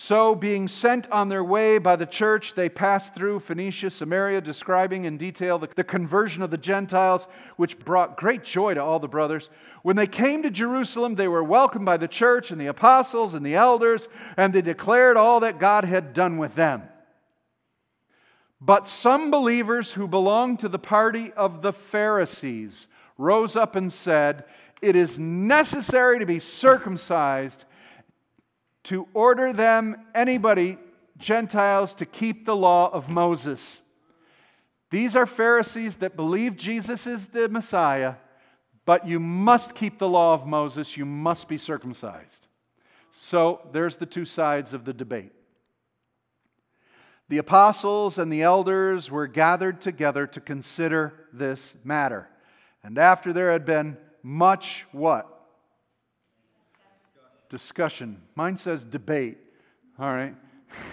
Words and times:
So, 0.00 0.36
being 0.36 0.68
sent 0.68 1.10
on 1.10 1.28
their 1.28 1.42
way 1.42 1.78
by 1.78 1.96
the 1.96 2.06
church, 2.06 2.54
they 2.54 2.68
passed 2.68 3.16
through 3.16 3.40
Phoenicia, 3.40 3.90
Samaria, 3.90 4.40
describing 4.40 5.06
in 5.06 5.16
detail 5.16 5.58
the, 5.58 5.66
conversion 5.82 6.40
of 6.40 6.52
the 6.52 6.56
Gentiles, 6.56 7.26
which 7.56 7.80
brought 7.80 8.16
great 8.16 8.44
joy 8.44 8.74
to 8.74 8.80
all 8.80 9.00
the 9.00 9.08
brothers. 9.08 9.50
When 9.82 9.96
they 9.96 10.06
came 10.06 10.44
to 10.44 10.52
Jerusalem, 10.52 11.16
they 11.16 11.26
were 11.26 11.42
welcomed 11.42 11.84
by 11.84 11.96
the 11.96 12.06
church 12.06 12.52
and 12.52 12.60
the 12.60 12.68
apostles 12.68 13.34
and 13.34 13.44
the 13.44 13.56
elders, 13.56 14.06
and 14.36 14.52
they 14.52 14.62
declared 14.62 15.16
all 15.16 15.40
that 15.40 15.58
God 15.58 15.84
had 15.84 16.14
done 16.14 16.38
with 16.38 16.54
them. 16.54 16.84
But 18.60 18.86
some 18.86 19.32
believers 19.32 19.90
who 19.90 20.06
belonged 20.06 20.60
to 20.60 20.68
the 20.68 20.78
party 20.78 21.32
of 21.32 21.60
the 21.60 21.72
Pharisees 21.72 22.86
rose 23.16 23.56
up 23.56 23.74
and 23.74 23.92
said, 23.92 24.44
It 24.80 24.94
is 24.94 25.18
necessary 25.18 26.20
to 26.20 26.26
be 26.26 26.38
circumcised 26.38 27.64
to 28.88 29.06
order 29.12 29.52
them, 29.52 30.06
anybody, 30.14 30.78
Gentiles, 31.18 31.94
to 31.96 32.06
keep 32.06 32.46
the 32.46 32.56
law 32.56 32.88
of 32.88 33.10
Moses. 33.10 33.82
These 34.90 35.14
are 35.14 35.26
Pharisees 35.26 35.96
that 35.96 36.16
believe 36.16 36.56
Jesus 36.56 37.06
is 37.06 37.26
the 37.26 37.50
Messiah, 37.50 38.14
but 38.86 39.06
you 39.06 39.20
must 39.20 39.74
keep 39.74 39.98
the 39.98 40.08
law 40.08 40.32
of 40.32 40.46
Moses. 40.46 40.96
You 40.96 41.04
must 41.04 41.48
be 41.48 41.58
circumcised. 41.58 42.48
So 43.12 43.60
there's 43.72 43.96
the 43.96 44.06
two 44.06 44.24
sides 44.24 44.72
of 44.72 44.86
the 44.86 44.94
debate. 44.94 45.32
The 47.28 47.36
apostles 47.36 48.16
and 48.16 48.32
the 48.32 48.40
elders 48.40 49.10
were 49.10 49.26
gathered 49.26 49.82
together 49.82 50.26
to 50.28 50.40
consider 50.40 51.12
this 51.30 51.74
matter. 51.84 52.26
And 52.82 52.96
after 52.96 53.34
there 53.34 53.52
had 53.52 53.66
been 53.66 53.98
much 54.22 54.86
what? 54.92 55.37
Discussion. 57.48 58.20
Mine 58.34 58.56
says 58.56 58.84
debate. 58.84 59.38
All 59.98 60.14
right. 60.14 60.34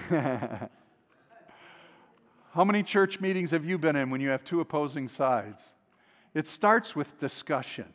How 2.53 2.63
many 2.63 2.83
church 2.83 3.19
meetings 3.19 3.51
have 3.51 3.65
you 3.65 3.77
been 3.77 3.95
in 3.95 4.09
when 4.09 4.21
you 4.21 4.29
have 4.29 4.43
two 4.43 4.61
opposing 4.61 5.07
sides? 5.09 5.73
It 6.33 6.47
starts 6.47 6.95
with 6.95 7.19
discussion, 7.19 7.93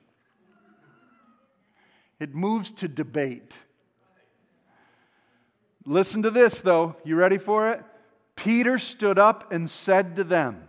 it 2.19 2.35
moves 2.35 2.71
to 2.73 2.89
debate. 2.89 3.55
Listen 5.87 6.23
to 6.23 6.31
this, 6.31 6.61
though. 6.61 6.95
You 7.05 7.17
ready 7.17 7.39
for 7.39 7.71
it? 7.71 7.83
Peter 8.37 8.79
stood 8.79 9.19
up 9.19 9.51
and 9.51 9.69
said 9.69 10.15
to 10.17 10.25
them, 10.25 10.69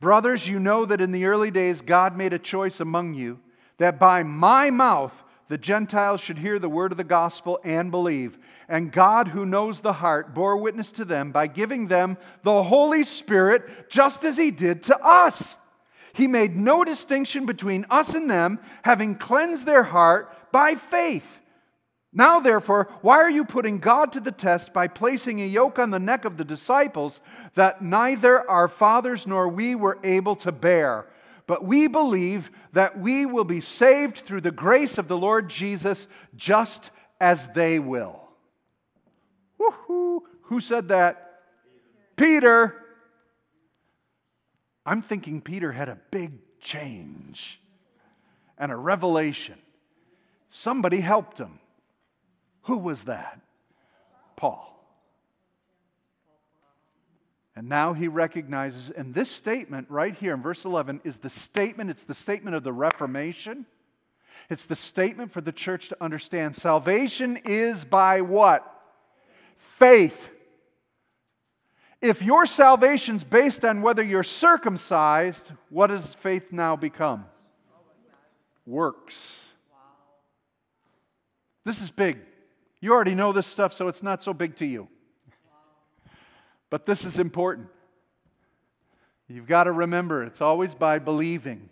Brothers, 0.00 0.48
you 0.48 0.58
know 0.58 0.86
that 0.86 1.02
in 1.02 1.12
the 1.12 1.26
early 1.26 1.50
days 1.50 1.82
God 1.82 2.16
made 2.16 2.32
a 2.32 2.38
choice 2.38 2.80
among 2.80 3.14
you 3.14 3.40
that 3.76 3.98
by 3.98 4.22
my 4.22 4.70
mouth 4.70 5.22
the 5.52 5.58
Gentiles 5.58 6.22
should 6.22 6.38
hear 6.38 6.58
the 6.58 6.66
word 6.70 6.92
of 6.92 6.96
the 6.96 7.04
gospel 7.04 7.60
and 7.62 7.90
believe. 7.90 8.38
And 8.70 8.90
God, 8.90 9.28
who 9.28 9.44
knows 9.44 9.82
the 9.82 9.92
heart, 9.92 10.32
bore 10.32 10.56
witness 10.56 10.90
to 10.92 11.04
them 11.04 11.30
by 11.30 11.46
giving 11.46 11.88
them 11.88 12.16
the 12.42 12.62
Holy 12.62 13.04
Spirit, 13.04 13.90
just 13.90 14.24
as 14.24 14.38
He 14.38 14.50
did 14.50 14.82
to 14.84 14.98
us. 15.04 15.56
He 16.14 16.26
made 16.26 16.56
no 16.56 16.84
distinction 16.84 17.44
between 17.44 17.84
us 17.90 18.14
and 18.14 18.30
them, 18.30 18.60
having 18.80 19.14
cleansed 19.14 19.66
their 19.66 19.82
heart 19.82 20.34
by 20.52 20.74
faith. 20.74 21.42
Now, 22.14 22.40
therefore, 22.40 22.88
why 23.02 23.18
are 23.18 23.30
you 23.30 23.44
putting 23.44 23.76
God 23.76 24.10
to 24.12 24.20
the 24.20 24.32
test 24.32 24.72
by 24.72 24.88
placing 24.88 25.42
a 25.42 25.46
yoke 25.46 25.78
on 25.78 25.90
the 25.90 25.98
neck 25.98 26.24
of 26.24 26.38
the 26.38 26.46
disciples 26.46 27.20
that 27.56 27.82
neither 27.82 28.50
our 28.50 28.68
fathers 28.68 29.26
nor 29.26 29.48
we 29.48 29.74
were 29.74 29.98
able 30.02 30.36
to 30.36 30.50
bear? 30.50 31.04
But 31.46 31.64
we 31.64 31.88
believe 31.88 32.50
that 32.72 32.98
we 32.98 33.26
will 33.26 33.44
be 33.44 33.60
saved 33.60 34.18
through 34.18 34.40
the 34.40 34.50
grace 34.50 34.98
of 34.98 35.08
the 35.08 35.16
Lord 35.18 35.48
Jesus 35.48 36.06
just 36.36 36.90
as 37.20 37.48
they 37.48 37.78
will. 37.78 38.20
Woo-hoo. 39.58 40.26
Who 40.42 40.60
said 40.60 40.88
that? 40.88 41.40
Peter. 42.16 42.76
I'm 44.84 45.02
thinking 45.02 45.40
Peter 45.40 45.72
had 45.72 45.88
a 45.88 45.98
big 46.10 46.32
change 46.60 47.60
and 48.58 48.72
a 48.72 48.76
revelation. 48.76 49.56
Somebody 50.50 51.00
helped 51.00 51.38
him. 51.38 51.58
Who 52.62 52.78
was 52.78 53.04
that? 53.04 53.40
Paul. 54.36 54.71
And 57.54 57.68
now 57.68 57.92
he 57.92 58.08
recognizes, 58.08 58.90
and 58.90 59.14
this 59.14 59.30
statement 59.30 59.90
right 59.90 60.14
here 60.14 60.32
in 60.32 60.42
verse 60.42 60.64
11 60.64 61.02
is 61.04 61.18
the 61.18 61.28
statement, 61.28 61.90
it's 61.90 62.04
the 62.04 62.14
statement 62.14 62.56
of 62.56 62.62
the 62.62 62.72
Reformation. 62.72 63.66
It's 64.48 64.64
the 64.64 64.76
statement 64.76 65.32
for 65.32 65.40
the 65.40 65.52
church 65.52 65.88
to 65.90 65.96
understand 66.02 66.56
salvation 66.56 67.38
is 67.44 67.84
by 67.84 68.22
what? 68.22 68.68
Faith. 69.56 70.30
If 72.00 72.22
your 72.22 72.46
salvation's 72.46 73.22
based 73.22 73.64
on 73.64 73.82
whether 73.82 74.02
you're 74.02 74.24
circumcised, 74.24 75.52
what 75.68 75.88
does 75.88 76.14
faith 76.14 76.52
now 76.52 76.74
become? 76.74 77.26
Works. 78.66 79.40
This 81.64 81.80
is 81.80 81.90
big. 81.90 82.18
You 82.80 82.92
already 82.92 83.14
know 83.14 83.32
this 83.32 83.46
stuff, 83.46 83.72
so 83.72 83.86
it's 83.86 84.02
not 84.02 84.22
so 84.22 84.34
big 84.34 84.56
to 84.56 84.66
you. 84.66 84.88
But 86.72 86.86
this 86.86 87.04
is 87.04 87.18
important. 87.18 87.68
You've 89.28 89.46
got 89.46 89.64
to 89.64 89.72
remember 89.72 90.24
it's 90.24 90.40
always 90.40 90.74
by 90.74 90.98
believing, 91.00 91.68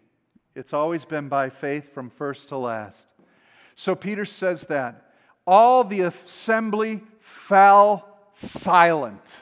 it's 0.55 0.75
always 0.75 1.07
been 1.07 1.31
by 1.31 1.49
faith 1.49 1.95
from 1.95 2.11
first 2.11 2.51
to 2.51 2.59
last. 2.59 3.11
So 3.77 3.95
Peter 3.95 4.27
says 4.27 4.65
that. 4.65 5.13
All 5.47 5.85
the 5.85 6.03
assembly 6.03 7.01
fell 7.19 8.15
silent. 8.35 9.37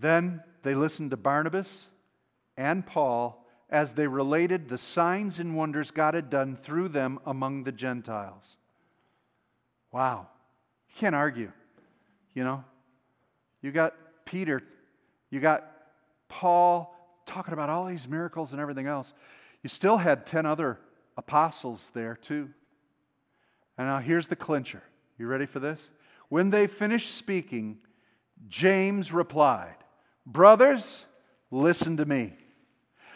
Then 0.00 0.42
they 0.64 0.74
listened 0.74 1.12
to 1.12 1.16
Barnabas 1.16 1.86
and 2.56 2.84
Paul 2.84 3.46
as 3.70 3.92
they 3.92 4.08
related 4.08 4.68
the 4.68 4.78
signs 4.78 5.38
and 5.38 5.56
wonders 5.56 5.92
God 5.92 6.14
had 6.14 6.28
done 6.28 6.56
through 6.56 6.88
them 6.88 7.20
among 7.24 7.62
the 7.62 7.72
Gentiles. 7.72 8.56
Wow. 9.92 10.26
You 10.88 10.96
can't 10.96 11.14
argue, 11.14 11.52
you 12.34 12.42
know? 12.42 12.64
You 13.68 13.72
got 13.72 13.92
Peter, 14.24 14.62
you 15.28 15.40
got 15.40 15.70
Paul 16.28 16.96
talking 17.26 17.52
about 17.52 17.68
all 17.68 17.84
these 17.84 18.08
miracles 18.08 18.52
and 18.52 18.62
everything 18.62 18.86
else. 18.86 19.12
You 19.62 19.68
still 19.68 19.98
had 19.98 20.24
10 20.24 20.46
other 20.46 20.78
apostles 21.18 21.90
there, 21.92 22.16
too. 22.16 22.48
And 23.76 23.86
now 23.86 23.98
here's 23.98 24.26
the 24.26 24.36
clincher. 24.36 24.82
You 25.18 25.26
ready 25.26 25.44
for 25.44 25.58
this? 25.60 25.90
When 26.30 26.48
they 26.48 26.66
finished 26.66 27.14
speaking, 27.14 27.80
James 28.48 29.12
replied, 29.12 29.76
Brothers, 30.24 31.04
listen 31.50 31.98
to 31.98 32.06
me. 32.06 32.32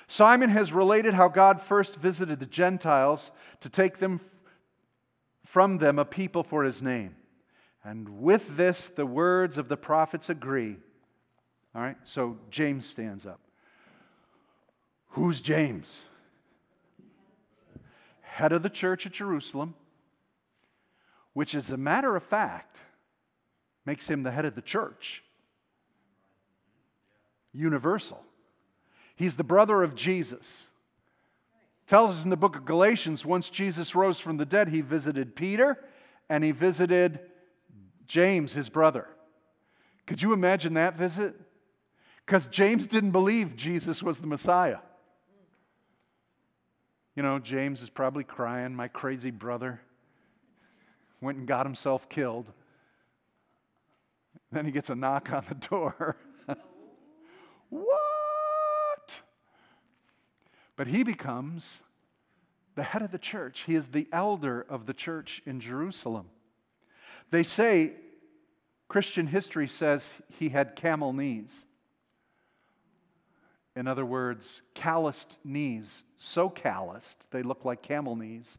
Simon 0.07 0.51
has 0.51 0.71
related 0.71 1.15
how 1.15 1.29
God 1.29 1.63
first 1.63 1.97
visited 1.97 2.41
the 2.41 2.47
Gentiles 2.47 3.31
to 3.61 3.71
take 3.71 4.01
them 4.01 4.21
from 5.47 5.79
them 5.79 5.99
a 5.99 6.05
people 6.05 6.43
for 6.43 6.63
his 6.63 6.83
name. 6.83 7.17
And 7.85 8.21
with 8.21 8.57
this, 8.57 8.89
the 8.89 9.07
words 9.07 9.59
of 9.59 9.69
the 9.69 9.77
prophets 9.77 10.29
agree. 10.29 10.77
All 11.75 11.83
right, 11.83 11.97
so 12.05 12.39
James 12.51 12.87
stands 12.87 13.27
up. 13.27 13.41
Who's 15.09 15.41
James? 15.41 16.05
Head 18.21 18.53
of 18.53 18.63
the 18.63 18.71
church 18.71 19.05
at 19.05 19.13
Jerusalem, 19.13 19.75
which, 21.33 21.55
as 21.55 21.71
a 21.71 21.77
matter 21.77 22.15
of 22.15 22.23
fact, 22.23 22.81
makes 23.85 24.09
him 24.09 24.23
the 24.23 24.31
head 24.31 24.45
of 24.45 24.55
the 24.55 24.63
church. 24.63 25.25
Universal. 27.53 28.23
He's 29.17 29.37
the 29.37 29.45
brother 29.45 29.83
of 29.83 29.95
Jesus. 29.95 30.67
tells 31.87 32.19
us 32.19 32.25
in 32.25 32.31
the 32.31 32.37
book 32.37 32.57
of 32.57 32.65
Galatians 32.65 33.27
once 33.27 33.51
Jesus 33.51 33.95
rose 33.95 34.19
from 34.19 34.37
the 34.37 34.47
dead, 34.47 34.69
he 34.69 34.81
visited 34.81 35.37
Peter 35.37 35.79
and 36.31 36.43
he 36.43 36.53
visited 36.53 37.21
James, 38.13 38.53
his 38.53 38.69
brother. 38.69 39.09
Could 40.07 40.21
you 40.21 40.35
imagine 40.35 40.75
that 40.75 40.99
visit? 40.99 41.35
Because 42.27 42.47
James 42.47 42.87
didn't 42.87 43.13
believe 43.13 43.57
Jesus 43.57 44.03
was 44.03 44.21
the 44.21 44.27
Messiah. 44.27 44.81
You 47.17 47.23
know, 47.23 47.39
James 47.39 47.81
is 47.81 47.89
probably 47.89 48.23
crying, 48.23 48.77
my 48.77 48.89
crazy 48.89 49.31
brother 49.31 49.81
went 51.23 51.39
and 51.39 51.49
got 51.49 51.65
himself 51.65 52.07
killed. 52.11 52.53
Then 54.51 54.67
he 54.67 54.73
gets 54.73 54.91
a 54.91 54.95
knock 54.95 55.33
on 55.33 55.47
the 55.49 55.55
door. 55.55 56.19
what? 57.71 59.23
But 60.77 60.87
he 60.87 61.03
becomes 61.03 61.81
the 62.75 62.83
head 62.83 63.01
of 63.01 63.11
the 63.11 63.19
church. 63.19 63.61
He 63.61 63.75
is 63.75 63.89
the 63.89 64.07
elder 64.13 64.67
of 64.69 64.85
the 64.85 64.93
church 64.93 65.41
in 65.47 65.61
Jerusalem. 65.61 66.27
They 67.33 67.43
say, 67.45 67.95
Christian 68.89 69.27
history 69.27 69.67
says 69.67 70.11
he 70.39 70.51
had 70.51 70.77
camel 70.77 71.15
knees. 71.15 71.65
In 73.75 73.89
other 73.89 74.05
words, 74.05 74.61
calloused 74.75 75.39
knees, 75.43 76.05
so 76.19 76.51
calloused 76.51 77.33
they 77.33 77.43
look 77.43 77.65
like 77.65 77.81
camel 77.81 78.17
knees, 78.17 78.59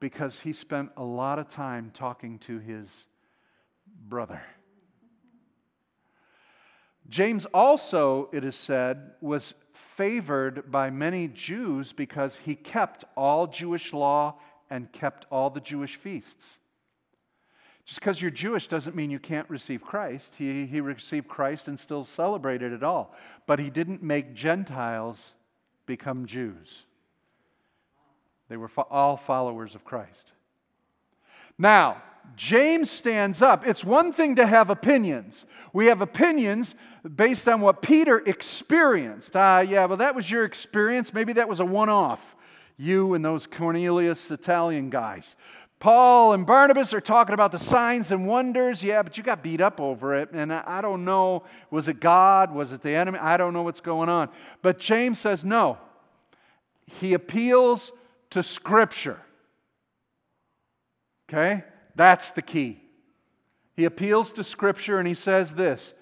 because 0.00 0.38
he 0.38 0.52
spent 0.52 0.92
a 0.98 1.02
lot 1.02 1.38
of 1.38 1.48
time 1.48 1.90
talking 1.94 2.38
to 2.40 2.58
his 2.58 3.06
brother. 4.06 4.42
James 7.08 7.46
also, 7.54 8.28
it 8.32 8.44
is 8.44 8.54
said, 8.54 9.12
was 9.22 9.54
favored 9.72 10.70
by 10.70 10.90
many 10.90 11.26
Jews 11.26 11.94
because 11.94 12.36
he 12.36 12.54
kept 12.54 13.04
all 13.16 13.46
Jewish 13.46 13.94
law 13.94 14.34
and 14.68 14.92
kept 14.92 15.24
all 15.30 15.48
the 15.48 15.60
Jewish 15.60 15.96
feasts. 15.96 16.58
Just 17.84 18.00
because 18.00 18.22
you're 18.22 18.30
Jewish 18.30 18.68
doesn't 18.68 18.94
mean 18.94 19.10
you 19.10 19.18
can't 19.18 19.48
receive 19.50 19.82
Christ. 19.82 20.36
He, 20.36 20.66
he 20.66 20.80
received 20.80 21.28
Christ 21.28 21.68
and 21.68 21.78
still 21.78 22.04
celebrated 22.04 22.72
it 22.72 22.82
all. 22.82 23.14
But 23.46 23.58
he 23.58 23.70
didn't 23.70 24.02
make 24.02 24.34
Gentiles 24.34 25.32
become 25.86 26.26
Jews, 26.26 26.84
they 28.48 28.56
were 28.56 28.68
fo- 28.68 28.86
all 28.90 29.16
followers 29.16 29.74
of 29.74 29.84
Christ. 29.84 30.32
Now, 31.58 32.02
James 32.36 32.90
stands 32.90 33.42
up. 33.42 33.66
It's 33.66 33.84
one 33.84 34.12
thing 34.12 34.36
to 34.36 34.46
have 34.46 34.70
opinions. 34.70 35.44
We 35.72 35.86
have 35.86 36.00
opinions 36.00 36.74
based 37.16 37.48
on 37.48 37.60
what 37.60 37.82
Peter 37.82 38.18
experienced. 38.18 39.36
Ah, 39.36 39.58
uh, 39.58 39.60
yeah, 39.60 39.84
well, 39.86 39.96
that 39.98 40.14
was 40.14 40.30
your 40.30 40.44
experience. 40.44 41.12
Maybe 41.12 41.32
that 41.34 41.48
was 41.48 41.60
a 41.60 41.64
one 41.64 41.88
off. 41.88 42.36
You 42.76 43.14
and 43.14 43.24
those 43.24 43.46
Cornelius 43.46 44.30
Italian 44.30 44.88
guys. 44.88 45.36
Paul 45.82 46.32
and 46.34 46.46
Barnabas 46.46 46.94
are 46.94 47.00
talking 47.00 47.34
about 47.34 47.50
the 47.50 47.58
signs 47.58 48.12
and 48.12 48.24
wonders. 48.24 48.84
Yeah, 48.84 49.02
but 49.02 49.18
you 49.18 49.24
got 49.24 49.42
beat 49.42 49.60
up 49.60 49.80
over 49.80 50.14
it. 50.14 50.28
And 50.32 50.52
I 50.52 50.80
don't 50.80 51.04
know, 51.04 51.42
was 51.72 51.88
it 51.88 51.98
God? 51.98 52.54
Was 52.54 52.70
it 52.70 52.82
the 52.82 52.94
enemy? 52.94 53.18
I 53.18 53.36
don't 53.36 53.52
know 53.52 53.64
what's 53.64 53.80
going 53.80 54.08
on. 54.08 54.28
But 54.62 54.78
James 54.78 55.18
says 55.18 55.44
no. 55.44 55.78
He 56.86 57.14
appeals 57.14 57.90
to 58.30 58.44
Scripture. 58.44 59.18
Okay? 61.28 61.64
That's 61.96 62.30
the 62.30 62.42
key. 62.42 62.80
He 63.74 63.84
appeals 63.84 64.30
to 64.34 64.44
Scripture 64.44 64.98
and 64.98 65.08
he 65.08 65.14
says 65.14 65.54
this. 65.54 65.94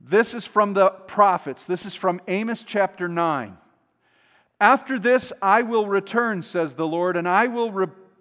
This 0.00 0.32
is 0.32 0.46
from 0.46 0.72
the 0.72 0.88
prophets. 0.88 1.66
This 1.66 1.84
is 1.84 1.94
from 1.94 2.22
Amos 2.26 2.62
chapter 2.62 3.06
9. 3.06 3.58
After 4.62 4.98
this, 4.98 5.30
I 5.42 5.60
will 5.60 5.86
return, 5.86 6.40
says 6.40 6.72
the 6.72 6.86
Lord, 6.86 7.18
and 7.18 7.28
I 7.28 7.48
will 7.48 7.70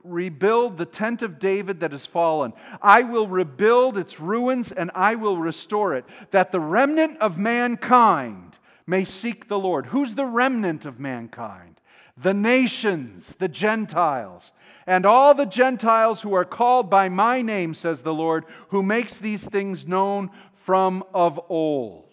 rebuild 0.04 0.78
the 0.78 0.86
tent 0.86 1.22
of 1.22 1.40
David 1.40 1.80
that 1.80 1.92
has 1.92 2.06
fallen. 2.06 2.54
I 2.82 3.04
will 3.04 3.28
rebuild 3.28 3.98
its 3.98 4.20
ruins 4.20 4.72
and 4.72 4.92
I 4.94 5.16
will 5.16 5.38
restore 5.38 5.94
it, 5.94 6.06
that 6.32 6.52
the 6.52 6.60
remnant 6.60 7.18
of 7.20 7.38
mankind 7.38 8.58
may 8.86 9.06
seek 9.06 9.48
the 9.48 9.60
Lord. 9.60 9.88
Who's 9.88 10.16
the 10.16 10.26
remnant 10.26 10.86
of 10.86 11.00
mankind? 11.00 11.80
The 12.18 12.34
nations, 12.34 13.36
the 13.36 13.48
Gentiles. 13.48 14.52
And 14.86 15.06
all 15.06 15.34
the 15.34 15.46
Gentiles 15.46 16.22
who 16.22 16.34
are 16.34 16.46
called 16.46 16.90
by 16.90 17.10
my 17.10 17.42
name, 17.42 17.74
says 17.74 18.02
the 18.02 18.14
Lord, 18.14 18.46
who 18.70 18.84
makes 18.84 19.18
these 19.18 19.46
things 19.46 19.88
known 19.88 20.30
from 20.54 21.04
of 21.14 21.40
old. 21.50 22.13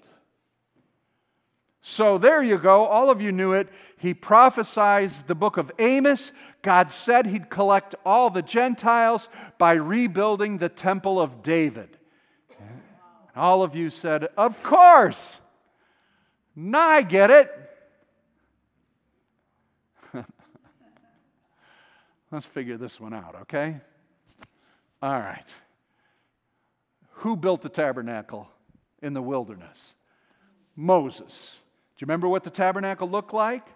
So 1.83 2.19
there 2.19 2.43
you 2.43 2.59
go. 2.59 2.85
All 2.87 3.11
of 3.11 3.23
you 3.23 3.33
knew 3.33 3.53
it. 3.53 3.69
He 3.97 4.15
prophesies 4.15 5.23
the 5.23 5.35
book 5.35 5.57
of 5.57 5.73
Amos. 5.79 6.33
God 6.63 6.93
said 6.93 7.27
he'd 7.27 7.49
collect 7.49 7.95
all 8.05 8.29
the 8.31 8.43
Gentiles 8.43 9.29
by 9.59 9.73
rebuilding 9.73 10.59
the 10.59 10.69
temple 10.69 11.21
of 11.21 11.43
David. 11.43 11.97
All 13.35 13.63
of 13.63 13.75
you 13.75 13.91
said, 13.91 14.29
Of 14.37 14.63
course. 14.63 15.41
Now 16.55 16.89
I 16.89 17.03
get 17.03 17.31
it. 17.31 17.49
Let's 22.31 22.47
figure 22.47 22.77
this 22.77 23.01
one 23.01 23.15
out, 23.15 23.37
okay? 23.43 23.81
All 25.01 25.19
right. 25.19 25.51
Who 27.13 27.37
built 27.37 27.63
the 27.63 27.69
tabernacle 27.69 28.49
in 29.01 29.13
the 29.13 29.23
wilderness? 29.23 29.95
Moses. 30.77 31.60
Do 32.01 32.05
you 32.05 32.07
remember 32.07 32.29
what 32.29 32.45
the 32.45 32.51
tabernacle 32.51 33.11
looked 33.11 33.35
like? 33.35 33.67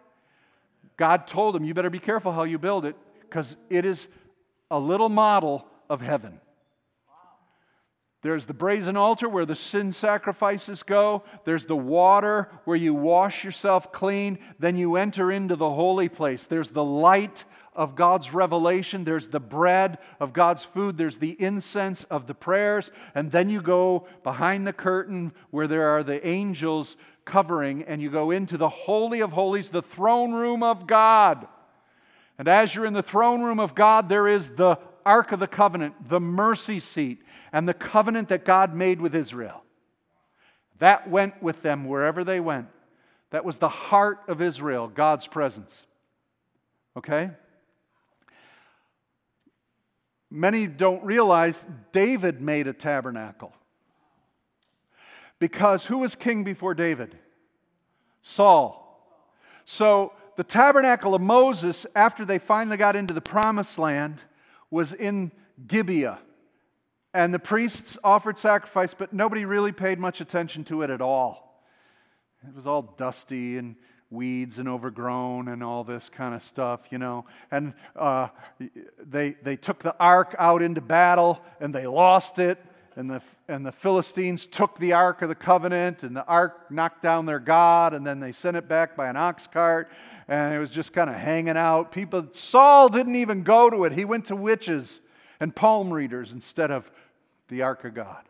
God 0.97 1.27
told 1.27 1.55
him, 1.55 1.63
You 1.63 1.75
better 1.75 1.91
be 1.91 1.99
careful 1.99 2.33
how 2.33 2.45
you 2.45 2.59
build 2.59 2.87
it 2.87 2.97
because 3.21 3.55
it 3.69 3.85
is 3.85 4.09
a 4.71 4.79
little 4.79 5.11
model 5.11 5.69
of 5.91 6.01
heaven. 6.01 6.41
There's 8.25 8.47
the 8.47 8.55
brazen 8.55 8.97
altar 8.97 9.29
where 9.29 9.45
the 9.45 9.55
sin 9.55 9.93
sacrifices 9.93 10.83
go. 10.83 11.25
There's 11.45 11.67
the 11.67 11.77
water 11.77 12.49
where 12.65 12.75
you 12.75 12.95
wash 12.95 13.45
yourself 13.45 13.93
clean. 13.93 14.39
Then 14.59 14.79
you 14.79 14.97
enter 14.97 15.31
into 15.31 15.57
the 15.57 15.69
holy 15.69 16.09
place. 16.09 16.47
There's 16.47 16.71
the 16.71 16.83
light 16.83 17.45
of 17.75 17.95
God's 17.95 18.33
revelation. 18.33 19.05
There's 19.05 19.29
the 19.29 19.41
bread 19.41 19.99
of 20.21 20.33
God's 20.33 20.65
food. 20.65 20.97
There's 20.97 21.19
the 21.19 21.37
incense 21.39 22.05
of 22.05 22.27
the 22.27 22.33
prayers. 22.33 22.91
And 23.15 23.31
then 23.31 23.51
you 23.51 23.61
go 23.61 24.07
behind 24.23 24.67
the 24.67 24.73
curtain 24.73 25.35
where 25.51 25.69
there 25.69 25.89
are 25.89 26.03
the 26.03 26.27
angels 26.27 26.97
covering, 27.27 27.83
and 27.83 28.01
you 28.01 28.09
go 28.09 28.31
into 28.31 28.57
the 28.57 28.71
Holy 28.71 29.21
of 29.21 29.33
Holies, 29.33 29.69
the 29.69 29.83
throne 29.83 30.33
room 30.33 30.63
of 30.63 30.87
God. 30.87 31.47
And 32.39 32.49
as 32.49 32.75
you're 32.75 32.87
in 32.87 32.95
the 32.95 33.03
throne 33.03 33.43
room 33.43 33.61
of 33.61 33.75
God, 33.75 34.09
there 34.09 34.27
is 34.27 34.49
the 34.53 34.79
Ark 35.05 35.33
of 35.33 35.41
the 35.41 35.47
Covenant, 35.47 36.09
the 36.09 36.21
mercy 36.21 36.81
seat, 36.81 37.23
and 37.53 37.69
the 37.69 37.75
covenant 37.75 38.29
that 38.29 38.45
God 38.45 38.75
made 38.75 39.01
with 39.01 39.15
Israel. 39.15 39.63
That 40.79 41.09
went 41.09 41.43
with 41.43 41.63
them 41.63 41.87
wherever 41.87 42.25
they 42.25 42.41
went. 42.41 42.69
That 43.31 43.45
was 43.45 43.59
the 43.59 43.69
heart 43.69 44.21
of 44.29 44.41
Israel, 44.41 44.89
God's 44.89 45.27
presence. 45.27 45.83
Okay? 46.97 47.31
Many 50.31 50.67
don't 50.67 51.05
realize 51.05 51.67
David 51.93 52.41
made 52.41 52.67
a 52.67 52.73
tabernacle. 52.73 53.53
Because 55.39 55.85
who 55.85 55.99
was 55.99 56.15
king 56.15 56.43
before 56.43 56.75
David? 56.75 57.17
Saul. 58.23 58.81
So 59.65 60.13
the 60.37 60.45
tabernacle 60.45 61.15
of 61.15 61.23
Moses, 61.23 61.87
after 61.95 62.25
they 62.25 62.39
finally 62.39 62.77
got 62.77 62.97
into 62.97 63.15
the 63.15 63.21
promised 63.21 63.79
land, 63.79 64.25
was 64.75 64.93
in 64.93 65.31
Gibeah. 65.69 66.19
And 67.15 67.33
the 67.33 67.39
priests 67.39 67.97
offered 68.03 68.39
sacrifice, 68.39 68.93
but 68.93 69.13
nobody 69.13 69.45
really 69.45 69.71
paid 69.71 70.01
much 70.01 70.21
attention 70.21 70.65
to 70.65 70.83
it 70.83 70.91
at 70.91 71.01
all. 71.01 71.63
It 72.47 72.55
was 72.57 72.67
all 72.67 72.83
dusty 72.83 73.57
and 73.57 73.77
weeds 74.11 74.59
and 74.59 74.69
overgrown 74.69 75.47
and 75.47 75.63
all 75.63 75.85
this 75.85 76.09
kind 76.09 76.35
of 76.35 76.43
stuff, 76.43 76.81
you 76.91 76.99
know. 76.99 77.25
And 77.53 77.73
uh, 77.95 78.29
they, 78.99 79.37
they 79.43 79.55
took 79.55 79.79
the 79.79 79.95
ark 80.01 80.35
out 80.41 80.61
into 80.61 80.81
battle 80.81 81.41
and 81.61 81.73
they 81.73 81.87
lost 81.87 82.41
it 82.41 82.59
and 82.97 83.11
the, 83.11 83.23
and 83.49 83.65
the 83.67 83.73
Philistines 83.73 84.47
took 84.47 84.79
the 84.79 84.93
Ark 84.93 85.23
of 85.23 85.29
the 85.29 85.35
Covenant, 85.35 86.05
and 86.05 86.15
the 86.15 86.25
Ark 86.27 86.71
knocked 86.71 87.03
down 87.03 87.27
their 87.27 87.41
God, 87.41 87.93
and 87.93 88.07
then 88.07 88.21
they 88.21 88.33
sent 88.33 88.57
it 88.57 88.69
back 88.69 88.97
by 88.97 89.09
an 89.09 89.17
ox 89.17 89.47
cart, 89.47 89.91
and 90.29 90.55
it 90.55 90.59
was 90.59 90.71
just 90.71 90.93
kind 90.93 91.11
of 91.11 91.17
hanging 91.17 91.57
out. 91.57 91.93
People, 91.93 92.29
Saul 92.33 92.89
didn't 92.89 93.17
even 93.17 93.43
go 93.43 93.71
to 93.71 93.85
it. 93.85 93.93
He 93.93 94.05
went 94.05 94.27
to 94.27 94.37
witches 94.37 95.01
and 95.41 95.55
palm 95.55 95.93
readers 95.93 96.33
instead 96.33 96.71
of 96.71 96.91
the 97.49 97.63
Ark 97.63 97.85
of 97.85 97.95
God. 97.95 98.25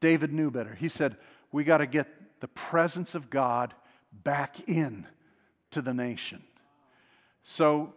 David 0.00 0.32
knew 0.32 0.50
better. 0.50 0.74
He 0.74 0.88
said, 0.88 1.16
We 1.50 1.64
got 1.64 1.78
to 1.78 1.86
get 1.86 2.40
the 2.40 2.48
presence 2.48 3.14
of 3.14 3.30
God 3.30 3.72
back 4.12 4.68
in 4.68 5.06
to 5.70 5.80
the 5.80 5.94
nation. 5.94 6.42
So 7.42 7.94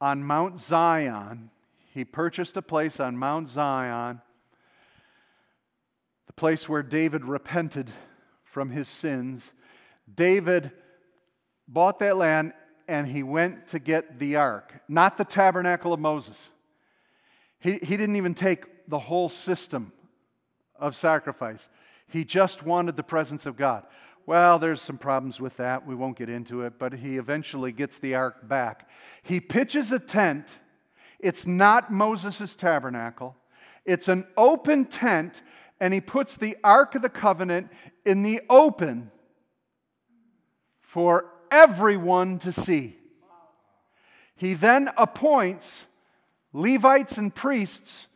on 0.00 0.22
Mount 0.22 0.60
Zion, 0.60 1.50
he 1.92 2.04
purchased 2.04 2.56
a 2.56 2.62
place 2.62 3.00
on 3.00 3.16
Mount 3.16 3.48
Zion, 3.48 4.20
the 6.26 6.32
place 6.32 6.68
where 6.68 6.82
David 6.82 7.24
repented 7.24 7.90
from 8.44 8.70
his 8.70 8.88
sins. 8.88 9.52
David 10.12 10.72
bought 11.68 11.98
that 12.00 12.16
land 12.16 12.52
and 12.88 13.06
he 13.06 13.22
went 13.22 13.68
to 13.68 13.78
get 13.78 14.18
the 14.18 14.36
ark, 14.36 14.74
not 14.88 15.16
the 15.16 15.24
tabernacle 15.24 15.92
of 15.92 16.00
Moses. 16.00 16.50
He, 17.58 17.78
he 17.78 17.96
didn't 17.96 18.16
even 18.16 18.34
take 18.34 18.88
the 18.88 18.98
whole 18.98 19.28
system 19.28 19.92
of 20.78 20.94
sacrifice, 20.96 21.68
he 22.08 22.24
just 22.24 22.62
wanted 22.62 22.96
the 22.96 23.02
presence 23.02 23.46
of 23.46 23.56
God. 23.56 23.86
Well, 24.26 24.58
there's 24.58 24.80
some 24.80 24.96
problems 24.96 25.38
with 25.38 25.58
that. 25.58 25.86
We 25.86 25.94
won't 25.94 26.16
get 26.16 26.30
into 26.30 26.62
it, 26.62 26.78
but 26.78 26.94
he 26.94 27.18
eventually 27.18 27.72
gets 27.72 27.98
the 27.98 28.14
ark 28.14 28.48
back. 28.48 28.88
He 29.22 29.38
pitches 29.38 29.92
a 29.92 29.98
tent 29.98 30.58
it's 31.24 31.46
not 31.46 31.90
Moses' 31.90 32.54
tabernacle, 32.54 33.34
it's 33.86 34.08
an 34.08 34.26
open 34.36 34.84
tent, 34.84 35.40
and 35.80 35.94
he 35.94 36.00
puts 36.02 36.36
the 36.36 36.54
Ark 36.62 36.94
of 36.94 37.00
the 37.00 37.08
Covenant 37.08 37.70
in 38.04 38.22
the 38.22 38.42
open 38.50 39.10
for 40.82 41.30
everyone 41.54 42.38
to 42.40 42.52
see. 42.52 42.96
He 44.36 44.54
then 44.54 44.90
appoints 44.96 45.84
Levites 46.52 47.18
and 47.18 47.34
priests 47.34 48.06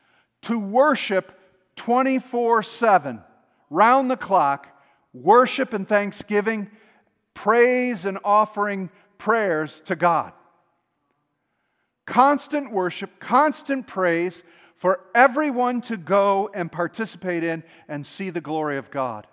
to 0.43 0.59
worship 0.59 1.39
24 1.77 2.63
7, 2.63 3.23
round 3.71 4.11
the 4.11 4.17
clock, 4.17 4.69
worship 5.13 5.73
and 5.73 5.89
thanksgiving, 5.89 6.71
praise 7.35 8.05
and 8.05 8.19
offering 8.25 8.91
prayers 9.19 9.81
to 9.83 9.97
God 9.97 10.33
constant 12.09 12.73
worship, 12.73 13.21
constant 13.21 13.87
praise 13.87 14.43
for 14.77 15.01
everyone 15.15 15.83
to 15.83 15.97
go 15.97 16.51
and 16.55 16.73
participate 16.73 17.45
in 17.45 17.63
and 17.87 18.07
see 18.07 18.31
the 18.31 18.41
glory 18.41 18.79
of 18.79 18.91
God. 18.91 19.27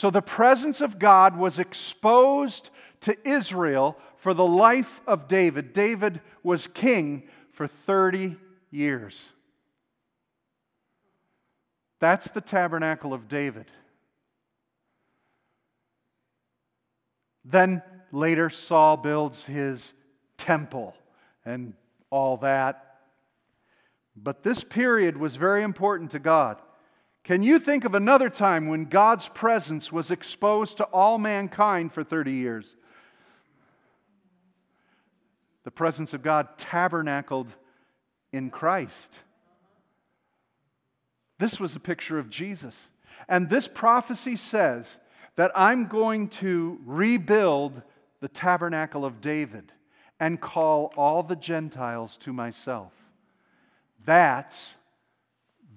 So 0.00 0.08
the 0.08 0.22
presence 0.22 0.80
of 0.80 0.98
God 0.98 1.36
was 1.36 1.58
exposed 1.58 2.70
to 3.00 3.14
Israel 3.28 3.98
for 4.16 4.32
the 4.32 4.46
life 4.46 5.02
of 5.06 5.28
David. 5.28 5.74
David 5.74 6.22
was 6.42 6.66
king 6.66 7.24
for 7.52 7.66
30 7.66 8.38
years. 8.70 9.28
That's 11.98 12.30
the 12.30 12.40
tabernacle 12.40 13.12
of 13.12 13.28
David. 13.28 13.66
Then 17.44 17.82
later, 18.10 18.48
Saul 18.48 18.96
builds 18.96 19.44
his 19.44 19.92
temple 20.38 20.96
and 21.44 21.74
all 22.08 22.38
that. 22.38 23.00
But 24.16 24.42
this 24.42 24.64
period 24.64 25.18
was 25.18 25.36
very 25.36 25.62
important 25.62 26.12
to 26.12 26.18
God. 26.18 26.56
Can 27.30 27.44
you 27.44 27.60
think 27.60 27.84
of 27.84 27.94
another 27.94 28.28
time 28.28 28.66
when 28.66 28.86
God's 28.86 29.28
presence 29.28 29.92
was 29.92 30.10
exposed 30.10 30.78
to 30.78 30.84
all 30.86 31.16
mankind 31.16 31.92
for 31.92 32.02
30 32.02 32.32
years? 32.32 32.76
The 35.62 35.70
presence 35.70 36.12
of 36.12 36.24
God 36.24 36.48
tabernacled 36.58 37.54
in 38.32 38.50
Christ. 38.50 39.20
This 41.38 41.60
was 41.60 41.76
a 41.76 41.78
picture 41.78 42.18
of 42.18 42.30
Jesus. 42.30 42.88
And 43.28 43.48
this 43.48 43.68
prophecy 43.68 44.36
says 44.36 44.98
that 45.36 45.52
I'm 45.54 45.86
going 45.86 46.30
to 46.30 46.80
rebuild 46.84 47.80
the 48.18 48.28
tabernacle 48.28 49.04
of 49.04 49.20
David 49.20 49.70
and 50.18 50.40
call 50.40 50.92
all 50.96 51.22
the 51.22 51.36
Gentiles 51.36 52.16
to 52.16 52.32
myself. 52.32 52.92
That's 54.04 54.74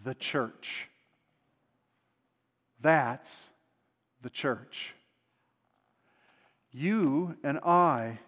the 0.03 0.15
church. 0.15 0.89
That's 2.83 3.45
the 4.21 4.29
church. 4.29 4.93
You 6.71 7.37
and 7.43 7.59
I 7.59 8.19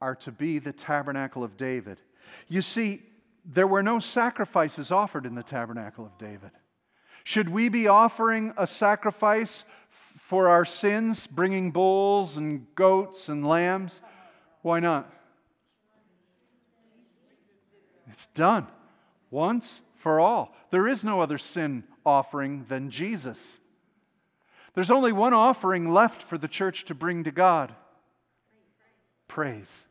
are 0.00 0.14
to 0.16 0.32
be 0.32 0.58
the 0.58 0.72
tabernacle 0.72 1.42
of 1.42 1.56
David. 1.56 1.98
You 2.48 2.62
see, 2.62 3.02
there 3.44 3.66
were 3.66 3.82
no 3.82 3.98
sacrifices 3.98 4.92
offered 4.92 5.26
in 5.26 5.34
the 5.34 5.42
tabernacle 5.42 6.06
of 6.06 6.16
David. 6.18 6.52
Should 7.24 7.48
we 7.48 7.68
be 7.68 7.88
offering 7.88 8.54
a 8.56 8.66
sacrifice 8.66 9.64
for 9.90 10.48
our 10.48 10.64
sins, 10.64 11.26
bringing 11.26 11.72
bulls 11.72 12.36
and 12.36 12.66
goats 12.76 13.28
and 13.28 13.44
lambs? 13.44 14.00
Why 14.62 14.78
not? 14.78 15.12
It's 18.12 18.26
done 18.26 18.68
once 19.32 19.80
for 19.96 20.20
all. 20.20 20.54
There 20.70 20.86
is 20.86 21.02
no 21.02 21.20
other 21.20 21.38
sin 21.38 21.82
offering 22.04 22.66
than 22.68 22.90
Jesus. 22.90 23.58
There's 24.76 24.90
only 24.90 25.10
one 25.10 25.32
offering 25.32 25.90
left 25.90 26.22
for 26.22 26.36
the 26.36 26.46
church 26.46 26.84
to 26.84 26.94
bring 26.94 27.24
to 27.24 27.30
God 27.30 27.74
praise. 29.26 29.86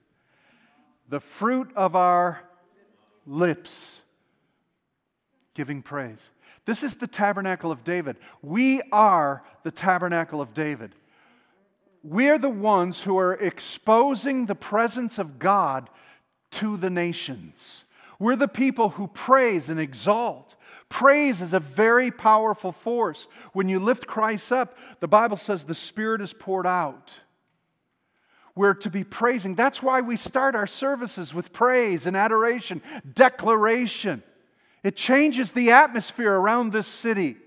The 1.09 1.19
fruit 1.19 1.71
of 1.75 1.95
our 1.95 2.39
lips, 3.25 3.99
giving 5.55 5.81
praise. 5.81 6.29
This 6.65 6.83
is 6.83 6.95
the 6.95 7.07
tabernacle 7.07 7.71
of 7.71 7.83
David. 7.83 8.17
We 8.43 8.81
are 8.91 9.43
the 9.63 9.71
tabernacle 9.71 10.39
of 10.39 10.53
David. 10.53 10.93
We're 12.03 12.37
the 12.37 12.47
ones 12.47 13.01
who 13.01 13.17
are 13.17 13.33
exposing 13.33 14.45
the 14.45 14.55
presence 14.55 15.17
of 15.17 15.39
God 15.39 15.89
to 16.51 16.77
the 16.77 16.91
nations. 16.91 17.85
We're 18.19 18.35
the 18.35 18.47
people 18.47 18.89
who 18.89 19.07
praise 19.07 19.67
and 19.67 19.79
exalt. 19.79 20.55
Praise 20.89 21.41
is 21.41 21.53
a 21.53 21.59
very 21.59 22.11
powerful 22.11 22.71
force. 22.71 23.27
When 23.53 23.67
you 23.67 23.79
lift 23.79 24.07
Christ 24.07 24.51
up, 24.51 24.77
the 24.99 25.07
Bible 25.07 25.37
says 25.37 25.63
the 25.63 25.73
Spirit 25.73 26.21
is 26.21 26.33
poured 26.33 26.67
out. 26.67 27.13
We're 28.55 28.75
to 28.75 28.89
be 28.89 29.03
praising. 29.03 29.55
That's 29.55 29.83
why 29.83 30.01
we 30.01 30.15
start 30.15 30.55
our 30.55 30.67
services 30.67 31.33
with 31.33 31.51
praise 31.51 32.05
and 32.05 32.15
adoration, 32.15 32.81
declaration. 33.13 34.23
It 34.83 34.95
changes 34.95 35.51
the 35.51 35.71
atmosphere 35.71 36.31
around 36.31 36.71
this 36.71 36.87
city. 36.87 37.37